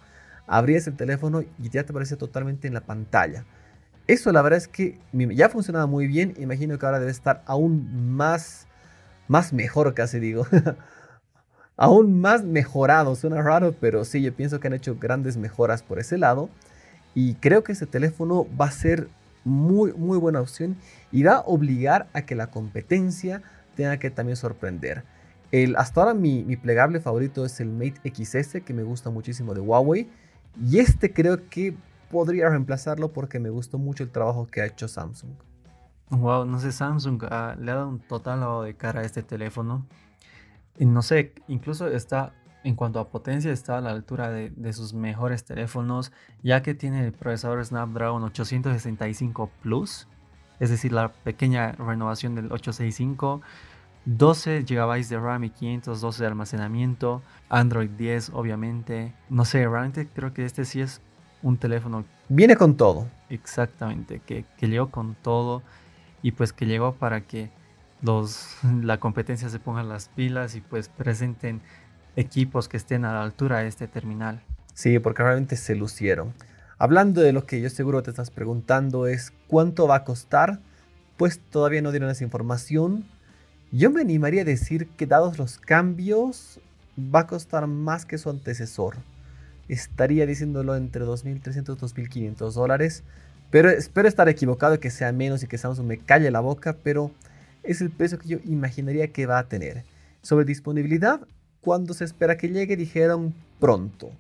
abrías 0.46 0.86
el 0.86 0.96
teléfono 0.96 1.42
y 1.42 1.70
ya 1.70 1.84
te 1.84 1.92
aparece 1.92 2.18
totalmente 2.18 2.68
en 2.68 2.76
la 2.76 2.82
pantalla. 2.82 3.46
Eso 4.06 4.32
la 4.32 4.44
verdad 4.44 4.58
es 4.58 4.68
que 4.68 5.00
ya 5.12 5.50
funcionaba 5.50 5.88
muy 5.88 6.06
bien, 6.06 6.36
imagino 6.38 6.78
que 6.78 6.86
ahora 6.86 7.00
debe 7.00 7.12
estar 7.12 7.44
aún 7.48 8.16
más, 8.16 8.68
más 9.28 9.52
mejor 9.52 9.96
casi 9.96 10.20
digo. 10.20 10.46
aún 11.76 12.22
más 12.22 12.44
mejorado, 12.44 13.16
suena 13.16 13.42
raro, 13.42 13.74
pero 13.82 14.06
sí, 14.06 14.22
yo 14.22 14.36
pienso 14.36 14.60
que 14.60 14.68
han 14.68 14.74
hecho 14.74 14.98
grandes 15.00 15.36
mejoras 15.36 15.82
por 15.82 15.98
ese 15.98 16.20
lado. 16.20 16.50
Y 17.16 17.34
creo 17.36 17.64
que 17.64 17.72
ese 17.72 17.88
teléfono 17.88 18.48
va 18.56 18.68
a 18.68 18.72
ser 18.72 19.10
muy, 19.44 19.94
muy 19.94 20.18
buena 20.18 20.42
opción 20.42 20.78
y 21.12 21.24
va 21.24 21.36
a 21.36 21.40
obligar 21.42 22.08
a 22.14 22.24
que 22.24 22.36
la 22.36 22.48
competencia 22.48 23.42
tenga 23.76 23.98
que 23.98 24.10
también 24.10 24.36
sorprender. 24.36 25.04
El, 25.52 25.76
hasta 25.78 26.02
ahora 26.02 26.14
mi, 26.14 26.44
plegable 26.58 27.00
favorito 27.00 27.46
es 27.46 27.60
el 27.60 27.70
Mate 27.70 28.02
XS, 28.14 28.62
que 28.64 28.74
me 28.74 28.84
gusta 28.84 29.10
muchísimo 29.10 29.54
de 29.54 29.62
Huawei. 29.62 30.10
Y 30.62 30.80
este 30.80 31.14
creo 31.14 31.50
que 31.50 31.76
podría 32.12 32.50
reemplazarlo 32.50 33.14
porque 33.14 33.40
me 33.40 33.50
gustó 33.50 33.78
mucho 33.78 34.04
el 34.04 34.12
trabajo 34.12 34.48
que 34.48 34.62
ha 34.62 34.66
hecho 34.66 34.88
Samsung. 34.88 35.32
Wow, 36.10 36.46
no 36.46 36.60
sé, 36.60 36.72
Samsung 36.72 37.24
ah, 37.30 37.56
le 37.60 37.72
ha 37.72 37.76
dado 37.76 37.90
un 37.90 38.00
total 38.00 38.40
lavado 38.40 38.64
de 38.64 38.76
cara 38.76 39.02
a 39.02 39.04
este 39.04 39.24
teléfono. 39.24 39.86
No 40.78 41.02
sé, 41.02 41.34
incluso 41.48 41.88
está, 41.88 42.34
en 42.64 42.76
cuanto 42.76 43.00
a 43.00 43.10
potencia, 43.10 43.52
está 43.52 43.78
a 43.78 43.82
la 43.82 43.92
altura 43.92 44.30
de, 44.30 44.50
de 44.50 44.74
sus 44.74 44.94
mejores 44.94 45.46
teléfonos, 45.46 46.12
ya 46.44 46.62
que 46.62 46.74
tiene 46.74 47.06
el 47.06 47.14
procesador 47.14 47.64
Snapdragon 47.64 48.24
865 48.24 49.50
Plus, 49.62 50.08
es 50.60 50.70
decir, 50.70 50.92
la 50.92 51.10
pequeña 51.10 51.72
renovación 51.74 52.36
del 52.36 52.52
865 52.52 53.42
12 54.06 54.64
GB 54.64 55.08
de 55.08 55.20
RAM 55.20 55.44
y 55.44 55.50
512 55.50 56.24
de 56.24 56.28
almacenamiento, 56.28 57.22
Android 57.50 57.90
10 57.90 58.32
obviamente. 58.34 59.14
No 59.30 59.46
sé, 59.46 59.68
realmente 59.68 60.08
creo 60.08 60.34
que 60.34 60.46
este 60.46 60.66
sí 60.66 60.82
es 60.82 61.02
un 61.44 61.58
teléfono. 61.58 62.06
Viene 62.28 62.56
con 62.56 62.76
todo. 62.76 63.08
Exactamente, 63.30 64.22
que, 64.26 64.46
que 64.58 64.68
llegó 64.68 64.90
con 64.90 65.16
todo 65.16 65.62
y 66.22 66.32
pues 66.32 66.54
que 66.54 66.66
llegó 66.66 66.94
para 66.94 67.22
que 67.22 67.52
los, 68.02 68.58
la 68.82 69.00
competencia 69.00 69.50
se 69.50 69.60
pongan 69.60 69.90
las 69.90 70.10
pilas 70.10 70.56
y 70.56 70.62
pues 70.62 70.90
presenten 70.90 71.62
equipos 72.20 72.68
que 72.68 72.78
estén 72.78 73.06
a 73.06 73.14
la 73.14 73.24
altura 73.24 73.60
de 73.60 73.68
este 73.68 73.88
terminal. 73.88 74.42
Sí, 74.74 75.00
porque 75.00 75.24
realmente 75.24 75.56
se 75.56 75.76
lucieron. 75.76 76.34
Hablando 76.78 77.22
de 77.22 77.34
lo 77.34 77.46
que 77.46 77.62
yo 77.62 77.70
seguro 77.70 78.04
te 78.04 78.10
estás 78.10 78.30
preguntando 78.30 79.08
es 79.08 79.34
cuánto 79.48 79.88
va 79.88 79.96
a 79.96 80.04
costar, 80.04 80.60
pues 81.18 81.40
todavía 81.40 81.82
no 81.82 81.92
dieron 81.92 82.10
esa 82.10 82.24
información, 82.24 83.06
yo 83.72 83.90
me 83.90 84.02
animaría 84.02 84.42
a 84.42 84.46
decir 84.46 84.88
que 84.98 85.06
dados 85.06 85.38
los 85.38 85.58
cambios 85.58 86.60
va 86.98 87.22
a 87.22 87.28
costar 87.28 87.68
más 87.68 88.06
que 88.06 88.18
su 88.18 88.30
antecesor. 88.30 88.98
Estaría 89.68 90.26
diciéndolo 90.26 90.76
entre 90.76 91.06
2.300 91.06 92.02
y 92.02 92.08
2.500 92.08 92.54
dólares. 92.54 93.04
Pero 93.52 93.70
espero 93.70 94.08
estar 94.08 94.30
equivocado 94.30 94.76
y 94.76 94.80
que 94.80 94.92
sea 94.92 95.12
menos 95.12 95.44
y 95.44 95.48
que 95.48 95.58
Samsung 95.58 95.88
me 95.88 95.98
calle 95.98 96.30
la 96.30 96.40
boca, 96.40 96.76
pero 96.84 97.12
es 97.64 97.82
el 97.82 97.90
precio 97.90 98.20
que 98.20 98.28
yo 98.28 98.38
imaginaría 98.46 99.12
que 99.12 99.26
va 99.26 99.40
a 99.40 99.48
tener. 99.48 99.84
Sobre 100.22 100.46
disponibilidad, 100.46 101.22
cuando 101.62 101.94
se 101.94 102.06
espera 102.06 102.38
que 102.38 102.50
llegue, 102.50 102.78
dijeron 102.78 103.34
pronto. 103.60 104.12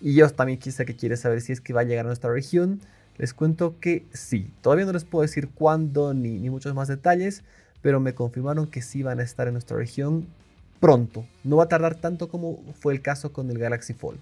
Y 0.00 0.14
yo 0.14 0.28
también 0.30 0.58
quizá 0.58 0.84
que 0.84 0.96
quiere 0.96 1.16
saber 1.16 1.40
si 1.40 1.52
es 1.52 1.60
que 1.60 1.72
va 1.72 1.80
a 1.80 1.84
llegar 1.84 2.04
a 2.04 2.08
nuestra 2.08 2.30
región. 2.30 2.80
Les 3.16 3.32
cuento 3.32 3.76
que 3.80 4.04
sí. 4.12 4.50
Todavía 4.60 4.84
no 4.84 4.92
les 4.92 5.04
puedo 5.04 5.22
decir 5.22 5.48
cuándo 5.48 6.12
ni, 6.12 6.38
ni 6.38 6.50
muchos 6.50 6.74
más 6.74 6.88
detalles, 6.88 7.44
pero 7.80 7.98
me 7.98 8.14
confirmaron 8.14 8.66
que 8.66 8.82
sí 8.82 9.02
van 9.02 9.20
a 9.20 9.22
estar 9.22 9.46
en 9.46 9.54
nuestra 9.54 9.76
región 9.76 10.26
pronto. 10.80 11.24
No 11.44 11.56
va 11.56 11.64
a 11.64 11.68
tardar 11.68 11.94
tanto 11.94 12.28
como 12.28 12.62
fue 12.78 12.92
el 12.92 13.00
caso 13.00 13.32
con 13.32 13.50
el 13.50 13.58
Galaxy 13.58 13.94
Fold. 13.94 14.20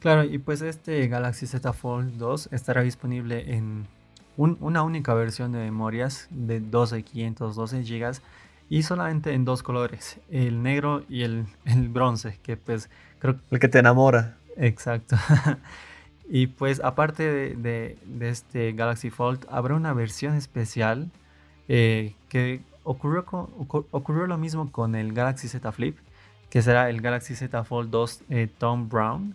Claro, 0.00 0.24
y 0.24 0.38
pues 0.38 0.60
este 0.60 1.08
Galaxy 1.08 1.46
Z 1.46 1.72
Fold 1.72 2.18
2 2.18 2.50
estará 2.52 2.82
disponible 2.82 3.54
en 3.54 3.86
una 4.36 4.82
única 4.82 5.14
versión 5.14 5.52
de 5.52 5.58
memorias 5.58 6.28
de 6.30 6.60
12 6.60 7.02
512 7.02 7.82
GB 7.82 8.20
y 8.68 8.82
solamente 8.82 9.32
en 9.32 9.44
dos 9.44 9.62
colores, 9.62 10.18
el 10.30 10.62
negro 10.62 11.02
y 11.08 11.22
el, 11.22 11.46
el 11.64 11.88
bronce, 11.88 12.38
que 12.42 12.56
pues 12.56 12.90
creo... 13.18 13.36
El 13.50 13.58
que 13.58 13.68
te 13.68 13.78
enamora. 13.78 14.36
Exacto. 14.56 15.16
y 16.28 16.48
pues 16.48 16.80
aparte 16.82 17.30
de, 17.30 17.96
de, 18.04 18.28
este 18.28 18.72
Galaxy 18.72 19.10
Fold, 19.10 19.46
habrá 19.50 19.74
una 19.74 19.92
versión 19.92 20.34
especial 20.34 21.10
eh, 21.68 22.14
que 22.28 22.60
ocurrió, 22.82 23.24
con, 23.24 23.48
ocurrió 23.90 24.26
lo 24.26 24.38
mismo 24.38 24.70
con 24.70 24.94
el 24.94 25.12
Galaxy 25.12 25.48
Z 25.48 25.70
Flip, 25.72 25.96
que 26.50 26.62
será 26.62 26.88
el 26.90 27.00
Galaxy 27.00 27.34
Z 27.34 27.64
Fold 27.64 27.90
2 27.90 28.22
eh, 28.30 28.48
Tom 28.58 28.88
Brown, 28.88 29.34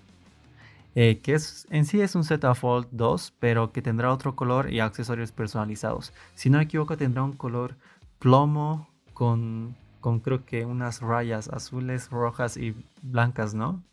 eh, 0.95 1.19
que 1.23 1.33
es, 1.35 1.67
en 1.69 1.85
sí 1.85 2.01
es 2.01 2.15
un 2.15 2.23
Z 2.23 2.53
Fold 2.55 2.87
2, 2.91 3.33
pero 3.39 3.71
que 3.71 3.81
tendrá 3.81 4.11
otro 4.11 4.35
color 4.35 4.71
y 4.73 4.79
accesorios 4.79 5.31
personalizados. 5.31 6.13
Si 6.35 6.49
no 6.49 6.57
me 6.57 6.65
equivoco, 6.65 6.97
tendrá 6.97 7.23
un 7.23 7.33
color 7.33 7.75
plomo 8.19 8.90
con, 9.13 9.75
con 9.99 10.19
creo 10.19 10.45
que 10.45 10.65
unas 10.65 11.01
rayas 11.01 11.47
azules, 11.49 12.09
rojas 12.09 12.57
y 12.57 12.75
blancas, 13.01 13.53
¿no? 13.53 13.83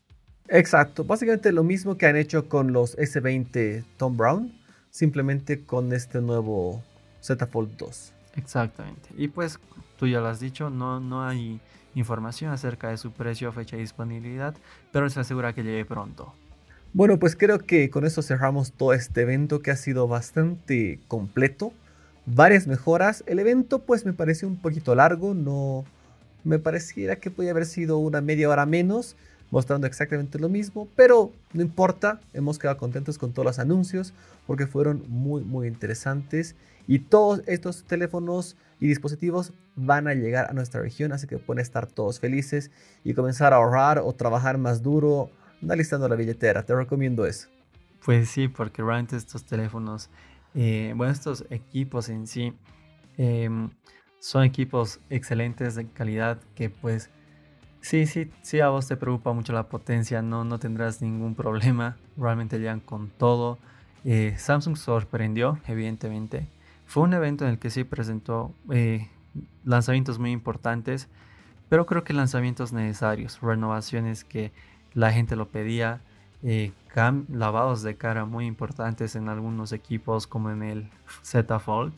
Exacto, 0.49 1.05
básicamente 1.05 1.53
lo 1.53 1.63
mismo 1.63 1.97
que 1.99 2.07
han 2.07 2.17
hecho 2.17 2.49
con 2.49 2.73
los 2.73 2.97
S20 2.97 3.85
Tom 3.99 4.17
Brown, 4.17 4.53
simplemente 4.91 5.65
con 5.65 5.93
este 5.93 6.21
nuevo 6.21 6.83
Z 7.21 7.47
Fold 7.47 7.77
2. 7.77 8.13
Exactamente. 8.37 9.11
Y 9.17 9.29
pues 9.29 9.59
tú 9.99 10.07
ya 10.07 10.21
lo 10.21 10.29
has 10.29 10.41
dicho, 10.41 10.71
no, 10.71 11.01
no 11.01 11.27
hay 11.27 11.61
información 11.95 12.53
acerca 12.53 12.89
de 12.89 12.97
su 12.97 13.13
precio, 13.13 13.53
fecha 13.53 13.77
y 13.77 13.81
disponibilidad, 13.81 14.55
pero 14.93 15.11
se 15.11 15.21
asegura 15.21 15.53
que 15.53 15.63
llegue 15.63 15.85
pronto. 15.85 16.33
Bueno, 16.95 17.19
pues 17.19 17.37
creo 17.37 17.59
que 17.59 17.91
con 17.91 18.07
eso 18.07 18.23
cerramos 18.23 18.73
todo 18.73 18.95
este 18.95 19.23
evento 19.23 19.61
que 19.61 19.71
ha 19.71 19.77
sido 19.77 20.09
bastante 20.09 21.01
completo. 21.09 21.73
Varias 22.35 22.67
mejoras. 22.67 23.25
El 23.27 23.39
evento 23.39 23.79
pues 23.79 24.05
me 24.05 24.13
pareció 24.13 24.49
un 24.49 24.57
poquito 24.57 24.95
largo, 24.95 25.33
no 25.33 25.85
me 26.45 26.59
pareciera 26.59 27.17
que 27.17 27.31
podía 27.31 27.53
haber 27.53 27.65
sido 27.65 27.97
una 27.99 28.21
media 28.21 28.51
hora 28.51 28.67
menos 28.67 29.17
mostrando 29.51 29.87
exactamente 29.87 30.39
lo 30.39 30.51
mismo, 30.51 30.89
pero 30.95 31.33
no 31.55 31.63
importa, 31.63 32.21
hemos 32.35 32.59
quedado 32.59 32.77
contentos 32.77 33.17
con 33.17 33.33
todos 33.33 33.47
los 33.47 33.59
anuncios 33.59 34.13
porque 34.47 34.67
fueron 34.67 35.05
muy 35.09 35.43
muy 35.43 35.69
interesantes 35.69 36.55
y 36.87 36.99
todos 36.99 37.43
estos 37.47 37.85
teléfonos 37.85 38.57
y 38.79 38.89
dispositivos 38.89 39.55
van 39.75 40.07
a 40.07 40.13
llegar 40.13 40.51
a 40.51 40.53
nuestra 40.53 40.83
región, 40.83 41.13
así 41.13 41.27
que 41.27 41.39
pueden 41.39 41.63
estar 41.63 41.87
todos 41.87 42.21
felices 42.21 42.71
y 43.05 43.15
comenzar 43.15 43.55
a 43.55 43.57
ahorrar 43.57 44.01
o 44.01 44.13
trabajar 44.13 44.59
más 44.59 44.83
duro 44.83 45.31
analizando 45.63 46.07
la 46.09 46.15
billetera. 46.15 46.63
Te 46.63 46.75
recomiendo 46.75 47.25
eso. 47.25 47.49
Pues 48.05 48.29
sí, 48.29 48.49
porque 48.49 48.83
realmente 48.83 49.17
estos 49.17 49.45
teléfonos, 49.45 50.11
eh, 50.55 50.93
bueno, 50.97 51.13
estos 51.13 51.45
equipos 51.51 52.09
en 52.09 52.27
sí, 52.27 52.53
em, 53.17 53.71
son 54.21 54.45
equipos 54.45 55.01
excelentes 55.11 55.75
de 55.75 55.87
calidad 55.89 56.41
que 56.55 56.71
pues 56.71 57.11
sí, 57.81 58.07
sí, 58.07 58.31
sí 58.43 58.61
a 58.61 58.69
vos 58.69 58.89
te 58.89 58.97
preocupa 58.97 59.33
mucho 59.33 59.53
la 59.53 59.69
potencia, 59.69 60.23
no, 60.23 60.45
no 60.45 60.59
tendrás 60.59 61.01
ningún 61.01 61.35
problema, 61.35 61.97
realmente 62.17 62.59
llegan 62.59 62.81
con 62.81 63.09
todo. 63.11 63.59
Eh, 64.05 64.35
Samsung 64.37 64.77
sorprendió, 64.77 65.59
evidentemente. 65.67 66.49
Fue 66.87 67.03
un 67.03 67.13
evento 67.13 67.45
en 67.45 67.51
el 67.51 67.59
que 67.59 67.71
sí 67.71 67.85
presentó 67.85 68.55
eh, 68.71 69.09
lanzamientos 69.65 70.19
muy 70.19 70.31
importantes, 70.31 71.09
pero 71.69 71.87
creo 71.87 72.05
que 72.05 72.13
lanzamientos 72.15 72.73
necesarios, 72.73 73.41
renovaciones 73.43 74.25
que 74.25 74.53
la 74.95 75.13
gente 75.13 75.37
lo 75.37 75.49
pedía. 75.49 76.01
Eh, 76.43 76.73
lavados 77.33 77.83
de 77.83 77.97
cara 77.97 78.25
muy 78.25 78.47
importantes 78.47 79.15
en 79.15 79.29
algunos 79.29 79.73
equipos 79.73 80.27
como 80.27 80.51
en 80.51 80.63
el 80.63 80.91
Z 81.23 81.59
Fold. 81.59 81.95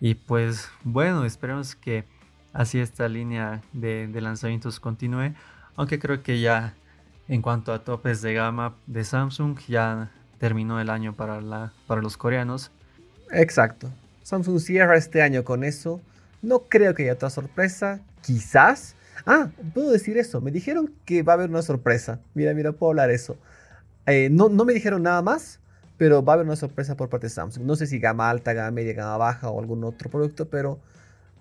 Y 0.00 0.14
pues 0.14 0.68
bueno, 0.82 1.24
esperemos 1.24 1.74
que 1.74 2.04
así 2.52 2.78
esta 2.78 3.08
línea 3.08 3.62
de, 3.72 4.08
lanzamientos 4.20 4.80
continúe. 4.80 5.34
Aunque 5.76 5.98
creo 5.98 6.22
que 6.22 6.40
ya 6.40 6.74
en 7.28 7.40
cuanto 7.40 7.72
a 7.72 7.84
topes 7.84 8.20
de 8.20 8.34
gama 8.34 8.74
de 8.86 9.04
Samsung 9.04 9.58
ya 9.66 10.10
terminó 10.38 10.80
el 10.80 10.90
año 10.90 11.14
para, 11.14 11.40
la, 11.40 11.72
para 11.86 12.02
los 12.02 12.16
coreanos. 12.16 12.70
Exacto. 13.30 13.90
Samsung 14.22 14.58
cierra 14.60 14.96
este 14.96 15.22
año 15.22 15.44
con 15.44 15.64
eso. 15.64 16.00
No 16.42 16.60
creo 16.60 16.94
que 16.94 17.04
haya 17.04 17.14
otra 17.14 17.30
sorpresa. 17.30 18.00
Quizás 18.22 18.94
Ah, 19.26 19.50
puedo 19.72 19.90
decir 19.90 20.18
eso. 20.18 20.40
Me 20.40 20.50
dijeron 20.50 20.92
que 21.04 21.22
va 21.22 21.32
a 21.32 21.36
haber 21.36 21.50
una 21.50 21.62
sorpresa. 21.62 22.20
Mira, 22.34 22.54
mira, 22.54 22.72
puedo 22.72 22.90
hablar 22.90 23.10
eso. 23.10 23.36
Eh, 24.06 24.28
no, 24.30 24.48
no 24.48 24.64
me 24.64 24.74
dijeron 24.74 25.02
nada 25.02 25.22
más, 25.22 25.60
pero 25.96 26.24
va 26.24 26.32
a 26.32 26.34
haber 26.34 26.46
una 26.46 26.56
sorpresa 26.56 26.96
por 26.96 27.08
parte 27.08 27.26
de 27.26 27.30
Samsung. 27.30 27.64
No 27.64 27.76
sé 27.76 27.86
si 27.86 27.98
gama 27.98 28.28
alta, 28.28 28.52
gama 28.52 28.70
media, 28.70 28.92
gama 28.92 29.16
baja 29.16 29.48
o 29.48 29.60
algún 29.60 29.84
otro 29.84 30.10
producto, 30.10 30.48
pero 30.48 30.78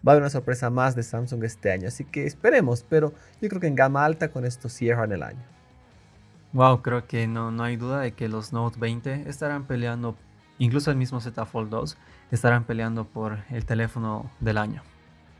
va 0.06 0.12
a 0.12 0.14
haber 0.14 0.24
una 0.24 0.30
sorpresa 0.30 0.70
más 0.70 0.96
de 0.96 1.04
Samsung 1.04 1.44
este 1.44 1.72
año. 1.72 1.88
Así 1.88 2.06
que 2.06 2.26
esperemos, 2.26 2.86
pero 2.88 3.14
yo 3.42 3.50
creo 3.50 3.62
que 3.62 3.68
en 3.68 3.76
gama 3.76 4.06
alta 4.06 4.30
con 4.30 4.46
esto 4.46 4.70
cierran 4.70 5.12
el 5.12 5.24
año. 5.24 5.44
Wow, 6.54 6.84
creo 6.84 7.08
que 7.08 7.28
no, 7.28 7.52
no 7.52 7.64
hay 7.64 7.78
duda 7.78 8.02
de 8.02 8.12
que 8.12 8.30
los 8.30 8.54
Note 8.54 8.80
20 8.80 9.28
estarán 9.28 9.66
peleando, 9.66 10.16
incluso 10.60 10.92
el 10.92 10.98
mismo 10.98 11.20
Z 11.20 11.46
Fold 11.46 11.70
2, 11.72 11.98
estarán 12.30 12.66
peleando 12.66 13.06
por 13.06 13.40
el 13.50 13.66
teléfono 13.66 14.30
del 14.40 14.60
año. 14.60 14.84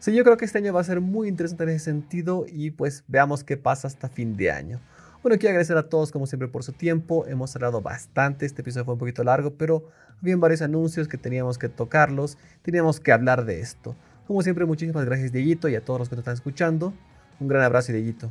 Sí, 0.04 0.14
yo 0.14 0.26
creo 0.26 0.36
que 0.36 0.44
este 0.44 0.58
año 0.58 0.74
va 0.74 0.82
a 0.82 0.84
ser 0.84 1.00
muy 1.00 1.30
interesante 1.30 1.64
en 1.64 1.70
ese 1.70 1.86
sentido 1.86 2.46
y 2.46 2.72
pues 2.72 3.06
veamos 3.08 3.46
qué 3.46 3.56
pasa 3.56 3.88
hasta 3.88 4.10
fin 4.10 4.36
de 4.36 4.52
año. 4.52 4.82
Bueno, 5.22 5.38
quiero 5.38 5.52
agradecer 5.52 5.78
a 5.78 5.88
todos 5.88 6.12
como 6.12 6.28
siempre 6.28 6.50
por 6.50 6.62
su 6.62 6.74
tiempo. 6.74 7.26
Hemos 7.26 7.56
hablado 7.56 7.80
bastante, 7.82 8.46
este 8.46 8.64
episodio 8.64 8.84
fue 8.84 8.96
un 8.96 9.00
poquito 9.00 9.24
largo, 9.24 9.54
pero 9.54 9.88
había 10.22 10.36
varios 10.36 10.62
anuncios 10.62 11.08
que 11.08 11.18
teníamos 11.18 11.58
que 11.58 11.70
tocarlos, 11.70 12.38
teníamos 12.64 13.00
que 13.00 13.14
hablar 13.14 13.46
de 13.46 13.62
esto. 13.62 13.96
Como 14.28 14.42
siempre, 14.42 14.66
muchísimas 14.66 15.06
gracias 15.06 15.32
Dieguito 15.32 15.70
y 15.70 15.76
a 15.76 15.86
todos 15.86 16.00
los 16.00 16.10
que 16.10 16.18
nos 16.18 16.24
están 16.24 16.34
escuchando. 16.34 16.94
Un 17.40 17.48
gran 17.48 17.64
abrazo 17.64 17.94
Dieguito. 17.94 18.30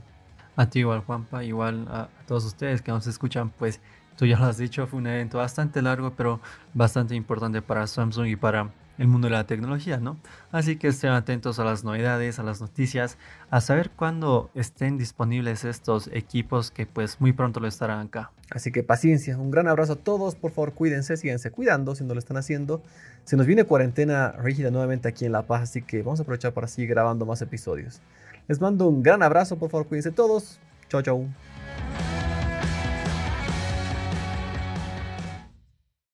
A 0.56 0.68
ti 0.68 0.80
igual 0.80 1.00
Juanpa, 1.00 1.42
igual 1.42 1.88
a 1.88 2.10
todos 2.26 2.44
ustedes 2.44 2.82
que 2.82 2.92
nos 2.92 3.06
escuchan, 3.06 3.48
pues 3.48 3.80
tú 4.16 4.26
ya 4.26 4.38
lo 4.38 4.44
has 4.44 4.58
dicho, 4.58 4.86
fue 4.86 4.98
un 4.98 5.06
evento 5.06 5.38
bastante 5.38 5.80
largo, 5.80 6.12
pero 6.14 6.38
bastante 6.74 7.14
importante 7.14 7.62
para 7.62 7.86
Samsung 7.86 8.26
y 8.26 8.36
para 8.36 8.70
el 8.98 9.08
mundo 9.08 9.28
de 9.28 9.32
la 9.32 9.46
tecnología, 9.46 9.98
¿no? 9.98 10.18
Así 10.50 10.76
que 10.76 10.88
estén 10.88 11.10
atentos 11.10 11.58
a 11.58 11.64
las 11.64 11.84
novedades, 11.84 12.38
a 12.38 12.42
las 12.42 12.60
noticias, 12.60 13.18
a 13.50 13.60
saber 13.60 13.90
cuándo 13.90 14.50
estén 14.54 14.98
disponibles 14.98 15.64
estos 15.64 16.08
equipos 16.12 16.70
que 16.70 16.86
pues 16.86 17.20
muy 17.20 17.32
pronto 17.32 17.60
lo 17.60 17.68
estarán 17.68 18.06
acá. 18.06 18.30
Así 18.50 18.70
que 18.70 18.82
paciencia, 18.82 19.36
un 19.38 19.50
gran 19.50 19.68
abrazo 19.68 19.94
a 19.94 19.96
todos, 19.96 20.34
por 20.34 20.52
favor 20.52 20.74
cuídense, 20.74 21.16
síganse 21.16 21.50
cuidando 21.50 21.94
si 21.94 22.04
no 22.04 22.14
lo 22.14 22.18
están 22.18 22.36
haciendo. 22.36 22.82
Se 23.24 23.36
nos 23.36 23.46
viene 23.46 23.64
cuarentena 23.64 24.32
rígida 24.32 24.70
nuevamente 24.70 25.08
aquí 25.08 25.24
en 25.24 25.32
La 25.32 25.42
Paz, 25.42 25.62
así 25.62 25.82
que 25.82 26.02
vamos 26.02 26.20
a 26.20 26.22
aprovechar 26.22 26.52
para 26.52 26.66
seguir 26.66 26.90
grabando 26.90 27.24
más 27.24 27.40
episodios. 27.40 28.00
Les 28.48 28.60
mando 28.60 28.88
un 28.88 29.02
gran 29.02 29.22
abrazo, 29.22 29.58
por 29.58 29.70
favor 29.70 29.86
cuídense 29.86 30.10
todos. 30.10 30.58
Chao, 30.88 31.02
chao. 31.02 32.11